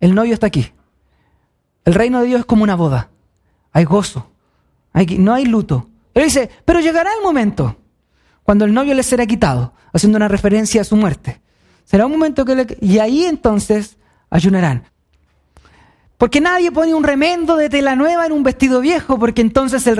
El 0.00 0.14
novio 0.14 0.34
está 0.34 0.46
aquí. 0.46 0.72
El 1.84 1.94
reino 1.94 2.20
de 2.20 2.26
Dios 2.26 2.40
es 2.40 2.46
como 2.46 2.64
una 2.64 2.74
boda. 2.74 3.10
Hay 3.72 3.84
gozo. 3.84 4.30
No 5.18 5.34
hay 5.34 5.44
luto. 5.44 5.88
Él 6.14 6.24
dice, 6.24 6.50
pero 6.64 6.80
llegará 6.80 7.10
el 7.16 7.22
momento 7.22 7.76
cuando 8.42 8.64
el 8.64 8.72
novio 8.72 8.94
le 8.94 9.02
será 9.02 9.26
quitado, 9.26 9.74
haciendo 9.92 10.16
una 10.16 10.28
referencia 10.28 10.80
a 10.80 10.84
su 10.84 10.96
muerte. 10.96 11.40
Será 11.84 12.06
un 12.06 12.12
momento 12.12 12.44
que 12.44 12.54
le... 12.54 12.78
Y 12.80 12.98
ahí 12.98 13.24
entonces 13.24 13.98
ayunarán. 14.30 14.84
Porque 16.18 16.40
nadie 16.40 16.72
pone 16.72 16.94
un 16.94 17.04
remendo 17.04 17.56
de 17.56 17.68
tela 17.68 17.94
nueva 17.94 18.24
en 18.24 18.32
un 18.32 18.42
vestido 18.42 18.80
viejo, 18.80 19.18
porque 19.18 19.42
entonces 19.42 19.86
el, 19.86 19.98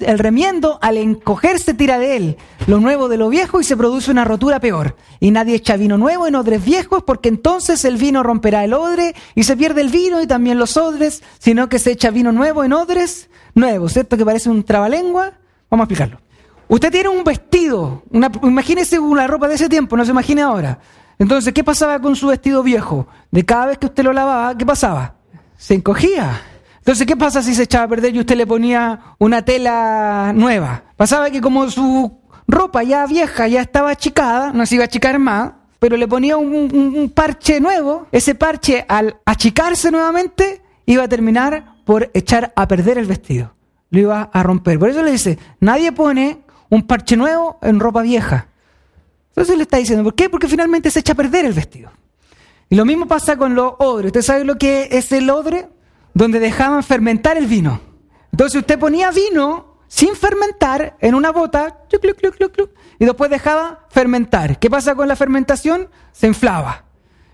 el, 0.00 0.18
remiendo 0.20 0.78
al 0.80 0.96
encogerse 0.96 1.74
tira 1.74 1.98
de 1.98 2.16
él 2.16 2.36
lo 2.68 2.78
nuevo 2.78 3.08
de 3.08 3.16
lo 3.16 3.28
viejo 3.28 3.60
y 3.60 3.64
se 3.64 3.76
produce 3.76 4.12
una 4.12 4.24
rotura 4.24 4.60
peor. 4.60 4.94
Y 5.18 5.32
nadie 5.32 5.56
echa 5.56 5.76
vino 5.76 5.98
nuevo 5.98 6.28
en 6.28 6.36
odres 6.36 6.64
viejos, 6.64 7.02
porque 7.02 7.28
entonces 7.28 7.84
el 7.84 7.96
vino 7.96 8.22
romperá 8.22 8.62
el 8.62 8.72
odre 8.72 9.16
y 9.34 9.42
se 9.42 9.56
pierde 9.56 9.80
el 9.80 9.88
vino 9.88 10.22
y 10.22 10.28
también 10.28 10.60
los 10.60 10.76
odres, 10.76 11.24
sino 11.40 11.68
que 11.68 11.80
se 11.80 11.90
echa 11.90 12.10
vino 12.10 12.30
nuevo 12.30 12.62
en 12.62 12.72
odres 12.72 13.28
nuevos. 13.56 13.94
¿Cierto 13.94 14.16
que 14.16 14.24
parece 14.24 14.48
un 14.48 14.62
trabalengua? 14.62 15.32
Vamos 15.68 15.82
a 15.82 15.86
explicarlo. 15.86 16.20
Usted 16.68 16.92
tiene 16.92 17.08
un 17.08 17.24
vestido, 17.24 18.04
una, 18.10 18.30
imagínese 18.44 19.00
una 19.00 19.26
ropa 19.26 19.48
de 19.48 19.56
ese 19.56 19.68
tiempo, 19.68 19.96
no 19.96 20.04
se 20.04 20.12
imagine 20.12 20.42
ahora. 20.42 20.78
Entonces, 21.18 21.52
¿qué 21.52 21.64
pasaba 21.64 22.00
con 22.00 22.14
su 22.14 22.28
vestido 22.28 22.62
viejo? 22.62 23.08
De 23.32 23.44
cada 23.44 23.66
vez 23.66 23.78
que 23.78 23.86
usted 23.86 24.04
lo 24.04 24.12
lavaba, 24.12 24.56
¿qué 24.56 24.64
pasaba? 24.64 25.16
Se 25.62 25.74
encogía. 25.74 26.42
Entonces, 26.78 27.06
¿qué 27.06 27.16
pasa 27.16 27.40
si 27.40 27.54
se 27.54 27.62
echaba 27.62 27.84
a 27.84 27.88
perder 27.88 28.16
y 28.16 28.18
usted 28.18 28.34
le 28.34 28.48
ponía 28.48 29.14
una 29.18 29.44
tela 29.44 30.32
nueva? 30.34 30.82
Pasaba 30.96 31.30
que 31.30 31.40
como 31.40 31.70
su 31.70 32.18
ropa 32.48 32.82
ya 32.82 33.06
vieja 33.06 33.46
ya 33.46 33.60
estaba 33.60 33.90
achicada, 33.90 34.52
no 34.52 34.66
se 34.66 34.74
iba 34.74 34.82
a 34.82 34.86
achicar 34.86 35.20
más, 35.20 35.52
pero 35.78 35.96
le 35.96 36.08
ponía 36.08 36.36
un, 36.36 37.12
parche 37.14 37.60
nuevo, 37.60 38.08
ese 38.10 38.34
parche 38.34 38.84
al 38.88 39.16
achicarse 39.24 39.92
nuevamente 39.92 40.62
iba 40.84 41.04
a 41.04 41.08
terminar 41.08 41.76
por 41.84 42.10
echar 42.12 42.52
a 42.56 42.66
perder 42.66 42.98
el 42.98 43.06
vestido, 43.06 43.54
lo 43.90 44.00
iba 44.00 44.30
a 44.32 44.42
romper. 44.42 44.80
Por 44.80 44.90
eso 44.90 45.04
le 45.04 45.12
dice, 45.12 45.38
nadie 45.60 45.92
pone 45.92 46.40
un 46.70 46.82
parche 46.88 47.16
nuevo 47.16 47.60
en 47.62 47.78
ropa 47.78 48.02
vieja. 48.02 48.48
Entonces 49.28 49.56
le 49.56 49.62
está 49.62 49.76
diciendo, 49.76 50.02
¿por 50.02 50.16
qué? 50.16 50.28
Porque 50.28 50.48
finalmente 50.48 50.90
se 50.90 50.98
echa 50.98 51.12
a 51.12 51.16
perder 51.16 51.44
el 51.44 51.52
vestido. 51.52 51.92
Y 52.72 52.74
lo 52.74 52.86
mismo 52.86 53.06
pasa 53.06 53.36
con 53.36 53.54
los 53.54 53.74
odres. 53.80 54.06
¿Usted 54.06 54.22
sabe 54.22 54.44
lo 54.46 54.56
que 54.56 54.88
es 54.92 55.12
el 55.12 55.28
odre? 55.28 55.68
Donde 56.14 56.40
dejaban 56.40 56.82
fermentar 56.82 57.36
el 57.36 57.46
vino. 57.46 57.82
Entonces 58.30 58.58
usted 58.60 58.78
ponía 58.78 59.10
vino 59.10 59.76
sin 59.88 60.16
fermentar 60.16 60.96
en 60.98 61.14
una 61.14 61.32
bota 61.32 61.82
y 62.98 63.04
después 63.04 63.30
dejaba 63.30 63.86
fermentar. 63.90 64.58
¿Qué 64.58 64.70
pasa 64.70 64.94
con 64.94 65.06
la 65.06 65.16
fermentación? 65.16 65.90
Se 66.12 66.26
inflaba. 66.26 66.86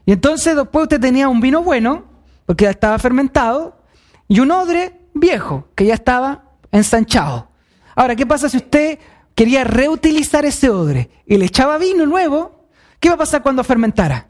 Y 0.05 0.11
entonces 0.11 0.57
después 0.57 0.83
usted 0.83 1.01
tenía 1.01 1.29
un 1.29 1.41
vino 1.41 1.63
bueno, 1.63 2.07
porque 2.45 2.65
ya 2.65 2.71
estaba 2.71 2.99
fermentado, 2.99 3.81
y 4.27 4.41
un 4.41 4.51
odre 4.51 5.03
viejo, 5.15 5.69
que 5.77 5.87
ya 5.87 5.95
estaba 5.95 6.47
ensanchado. 6.73 7.49
Ahora, 7.95 8.17
¿qué 8.17 8.27
pasa 8.27 8.49
si 8.49 8.57
usted 8.57 8.99
quería 9.37 9.63
reutilizar 9.63 10.45
ese 10.45 10.69
odre 10.69 11.11
y 11.27 11.37
le 11.37 11.45
echaba 11.45 11.79
vino 11.79 12.07
nuevo? 12.07 12.67
¿Qué 12.99 13.09
va 13.09 13.15
a 13.15 13.19
pasar 13.19 13.41
cuando 13.45 13.63
fermentara? 13.63 14.28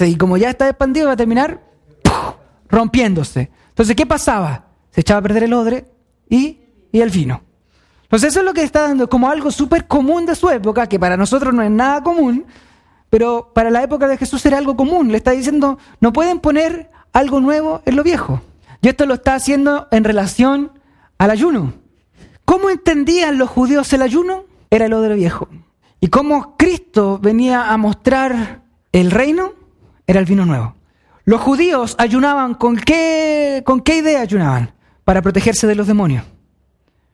Y 0.00 0.16
como 0.16 0.36
ya 0.36 0.50
está 0.50 0.68
expandido, 0.68 1.06
va 1.06 1.12
a 1.14 1.16
terminar 1.16 1.60
rompiéndose. 2.68 3.50
Entonces, 3.70 3.96
¿qué 3.96 4.06
pasaba? 4.06 4.66
Se 4.90 5.00
echaba 5.00 5.20
a 5.20 5.22
perder 5.22 5.44
el 5.44 5.52
odre 5.52 5.86
y, 6.28 6.60
y 6.92 7.00
el 7.00 7.10
vino. 7.10 7.42
Entonces, 8.02 8.30
eso 8.30 8.40
es 8.40 8.46
lo 8.46 8.54
que 8.54 8.62
está 8.62 8.82
dando 8.82 9.08
como 9.08 9.28
algo 9.28 9.50
súper 9.50 9.86
común 9.86 10.26
de 10.26 10.34
su 10.34 10.48
época, 10.48 10.86
que 10.86 10.98
para 10.98 11.16
nosotros 11.16 11.52
no 11.52 11.62
es 11.62 11.70
nada 11.70 12.02
común, 12.02 12.46
pero 13.10 13.52
para 13.54 13.70
la 13.70 13.82
época 13.82 14.06
de 14.08 14.16
Jesús 14.16 14.44
era 14.46 14.58
algo 14.58 14.76
común. 14.76 15.10
Le 15.10 15.18
está 15.18 15.32
diciendo, 15.32 15.78
no 16.00 16.12
pueden 16.12 16.40
poner 16.40 16.90
algo 17.12 17.40
nuevo 17.40 17.82
en 17.84 17.96
lo 17.96 18.02
viejo. 18.02 18.40
Y 18.80 18.88
esto 18.88 19.06
lo 19.06 19.14
está 19.14 19.34
haciendo 19.34 19.88
en 19.90 20.04
relación 20.04 20.72
al 21.18 21.30
ayuno. 21.30 21.74
¿Cómo 22.44 22.70
entendían 22.70 23.38
los 23.38 23.50
judíos 23.50 23.92
el 23.92 24.02
ayuno? 24.02 24.44
Era 24.70 24.86
el 24.86 24.92
odre 24.92 25.14
viejo. 25.14 25.48
Y 26.00 26.08
cómo 26.08 26.56
Cristo 26.56 27.18
venía 27.20 27.70
a 27.70 27.76
mostrar 27.76 28.62
el 28.92 29.10
reino 29.10 29.52
era 30.08 30.18
el 30.18 30.26
vino 30.26 30.44
nuevo. 30.44 30.74
Los 31.24 31.42
judíos 31.42 31.94
ayunaban 31.98 32.54
con 32.54 32.76
qué, 32.76 33.62
con 33.64 33.82
qué 33.82 33.98
idea 33.98 34.22
ayunaban? 34.22 34.72
Para 35.04 35.20
protegerse 35.20 35.66
de 35.66 35.74
los 35.74 35.86
demonios. 35.86 36.24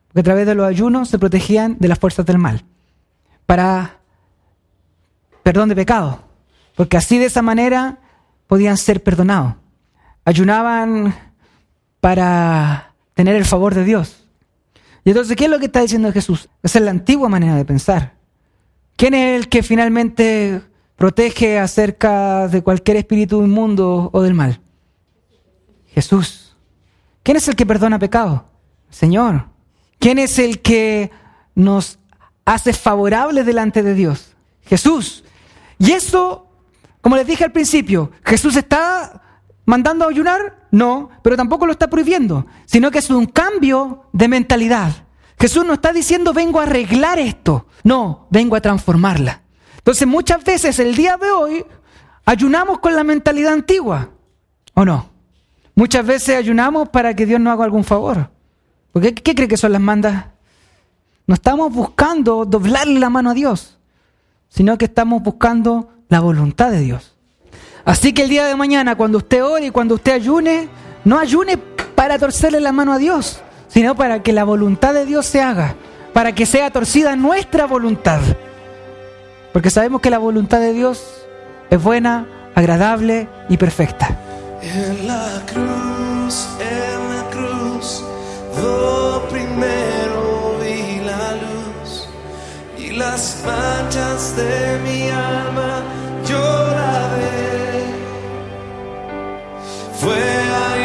Porque 0.06 0.20
a 0.20 0.22
través 0.22 0.46
de 0.46 0.54
los 0.54 0.66
ayunos 0.66 1.08
se 1.08 1.18
protegían 1.18 1.76
de 1.80 1.88
las 1.88 1.98
fuerzas 1.98 2.24
del 2.24 2.38
mal. 2.38 2.64
Para 3.44 3.98
perdón 5.42 5.68
de 5.68 5.74
pecado. 5.74 6.22
Porque 6.76 6.96
así 6.96 7.18
de 7.18 7.26
esa 7.26 7.42
manera 7.42 7.98
podían 8.46 8.76
ser 8.76 9.02
perdonados. 9.02 9.54
Ayunaban 10.24 11.14
para 12.00 12.94
tener 13.14 13.34
el 13.34 13.44
favor 13.44 13.74
de 13.74 13.82
Dios. 13.82 14.24
Y 15.04 15.10
entonces, 15.10 15.36
¿qué 15.36 15.46
es 15.46 15.50
lo 15.50 15.58
que 15.58 15.66
está 15.66 15.80
diciendo 15.80 16.12
Jesús? 16.12 16.48
Esa 16.62 16.78
es 16.78 16.84
la 16.84 16.92
antigua 16.92 17.28
manera 17.28 17.56
de 17.56 17.64
pensar. 17.64 18.14
¿Quién 18.96 19.14
es 19.14 19.40
el 19.40 19.48
que 19.48 19.64
finalmente 19.64 20.62
protege 20.96 21.58
acerca 21.58 22.48
de 22.48 22.62
cualquier 22.62 22.96
espíritu 22.96 23.42
inmundo 23.42 24.10
o 24.12 24.22
del 24.22 24.34
mal? 24.34 24.60
Jesús. 25.86 26.56
¿Quién 27.22 27.36
es 27.36 27.48
el 27.48 27.56
que 27.56 27.66
perdona 27.66 27.98
pecado? 27.98 28.46
Señor. 28.90 29.46
¿Quién 29.98 30.18
es 30.18 30.38
el 30.38 30.60
que 30.60 31.10
nos 31.54 31.98
hace 32.44 32.72
favorables 32.72 33.46
delante 33.46 33.82
de 33.82 33.94
Dios? 33.94 34.34
Jesús. 34.66 35.24
Y 35.78 35.92
eso, 35.92 36.48
como 37.00 37.16
les 37.16 37.26
dije 37.26 37.44
al 37.44 37.52
principio, 37.52 38.10
Jesús 38.24 38.56
está 38.56 39.22
mandando 39.64 40.04
a 40.04 40.08
ayunar, 40.08 40.66
no, 40.70 41.10
pero 41.22 41.36
tampoco 41.36 41.66
lo 41.66 41.72
está 41.72 41.88
prohibiendo, 41.88 42.46
sino 42.66 42.90
que 42.90 42.98
es 42.98 43.10
un 43.10 43.26
cambio 43.26 44.04
de 44.12 44.28
mentalidad. 44.28 44.92
Jesús 45.38 45.64
no 45.64 45.74
está 45.74 45.92
diciendo 45.92 46.32
vengo 46.32 46.60
a 46.60 46.64
arreglar 46.64 47.18
esto, 47.18 47.66
no, 47.82 48.26
vengo 48.30 48.56
a 48.56 48.60
transformarla. 48.60 49.43
Entonces 49.84 50.08
muchas 50.08 50.42
veces 50.42 50.78
el 50.78 50.94
día 50.94 51.18
de 51.18 51.30
hoy 51.30 51.66
ayunamos 52.24 52.78
con 52.78 52.96
la 52.96 53.04
mentalidad 53.04 53.52
antigua, 53.52 54.08
¿o 54.72 54.82
no? 54.82 55.10
Muchas 55.74 56.06
veces 56.06 56.38
ayunamos 56.38 56.88
para 56.88 57.14
que 57.14 57.26
Dios 57.26 57.38
nos 57.38 57.52
haga 57.52 57.66
algún 57.66 57.84
favor. 57.84 58.30
¿Por 58.92 59.02
qué, 59.02 59.34
cree 59.34 59.46
que 59.46 59.58
son 59.58 59.72
las 59.72 59.82
mandas? 59.82 60.24
No 61.26 61.34
estamos 61.34 61.70
buscando 61.70 62.46
doblarle 62.46 62.98
la 62.98 63.10
mano 63.10 63.28
a 63.28 63.34
Dios, 63.34 63.78
sino 64.48 64.78
que 64.78 64.86
estamos 64.86 65.22
buscando 65.22 65.90
la 66.08 66.20
voluntad 66.20 66.70
de 66.70 66.80
Dios. 66.80 67.14
Así 67.84 68.14
que 68.14 68.22
el 68.22 68.30
día 68.30 68.46
de 68.46 68.56
mañana, 68.56 68.96
cuando 68.96 69.18
usted 69.18 69.44
ore 69.44 69.66
y 69.66 69.70
cuando 69.70 69.96
usted 69.96 70.12
ayune, 70.12 70.70
no 71.04 71.18
ayune 71.18 71.58
para 71.58 72.18
torcerle 72.18 72.58
la 72.58 72.72
mano 72.72 72.94
a 72.94 72.96
Dios, 72.96 73.42
sino 73.68 73.94
para 73.94 74.22
que 74.22 74.32
la 74.32 74.44
voluntad 74.44 74.94
de 74.94 75.04
Dios 75.04 75.26
se 75.26 75.42
haga, 75.42 75.74
para 76.14 76.34
que 76.34 76.46
sea 76.46 76.70
torcida 76.70 77.16
nuestra 77.16 77.66
voluntad. 77.66 78.22
Porque 79.54 79.70
sabemos 79.70 80.00
que 80.00 80.10
la 80.10 80.18
voluntad 80.18 80.58
de 80.58 80.72
Dios 80.72 81.00
es 81.70 81.80
buena, 81.80 82.26
agradable 82.56 83.28
y 83.48 83.56
perfecta. 83.56 84.08
En 84.60 85.06
la 85.06 85.40
cruz, 85.46 86.48
en 86.58 87.14
la 87.14 87.22
cruz, 87.30 88.02
lo 88.60 89.22
primero 89.28 90.56
vi 90.60 91.04
la 91.06 91.36
luz 91.36 92.08
y 92.76 92.96
las 92.96 93.44
manchas 93.46 94.36
de 94.36 94.80
mi 94.82 95.08
alma 95.08 95.84
lloraré. 96.26 97.84
Fue 100.00 100.20
ahí 100.66 100.83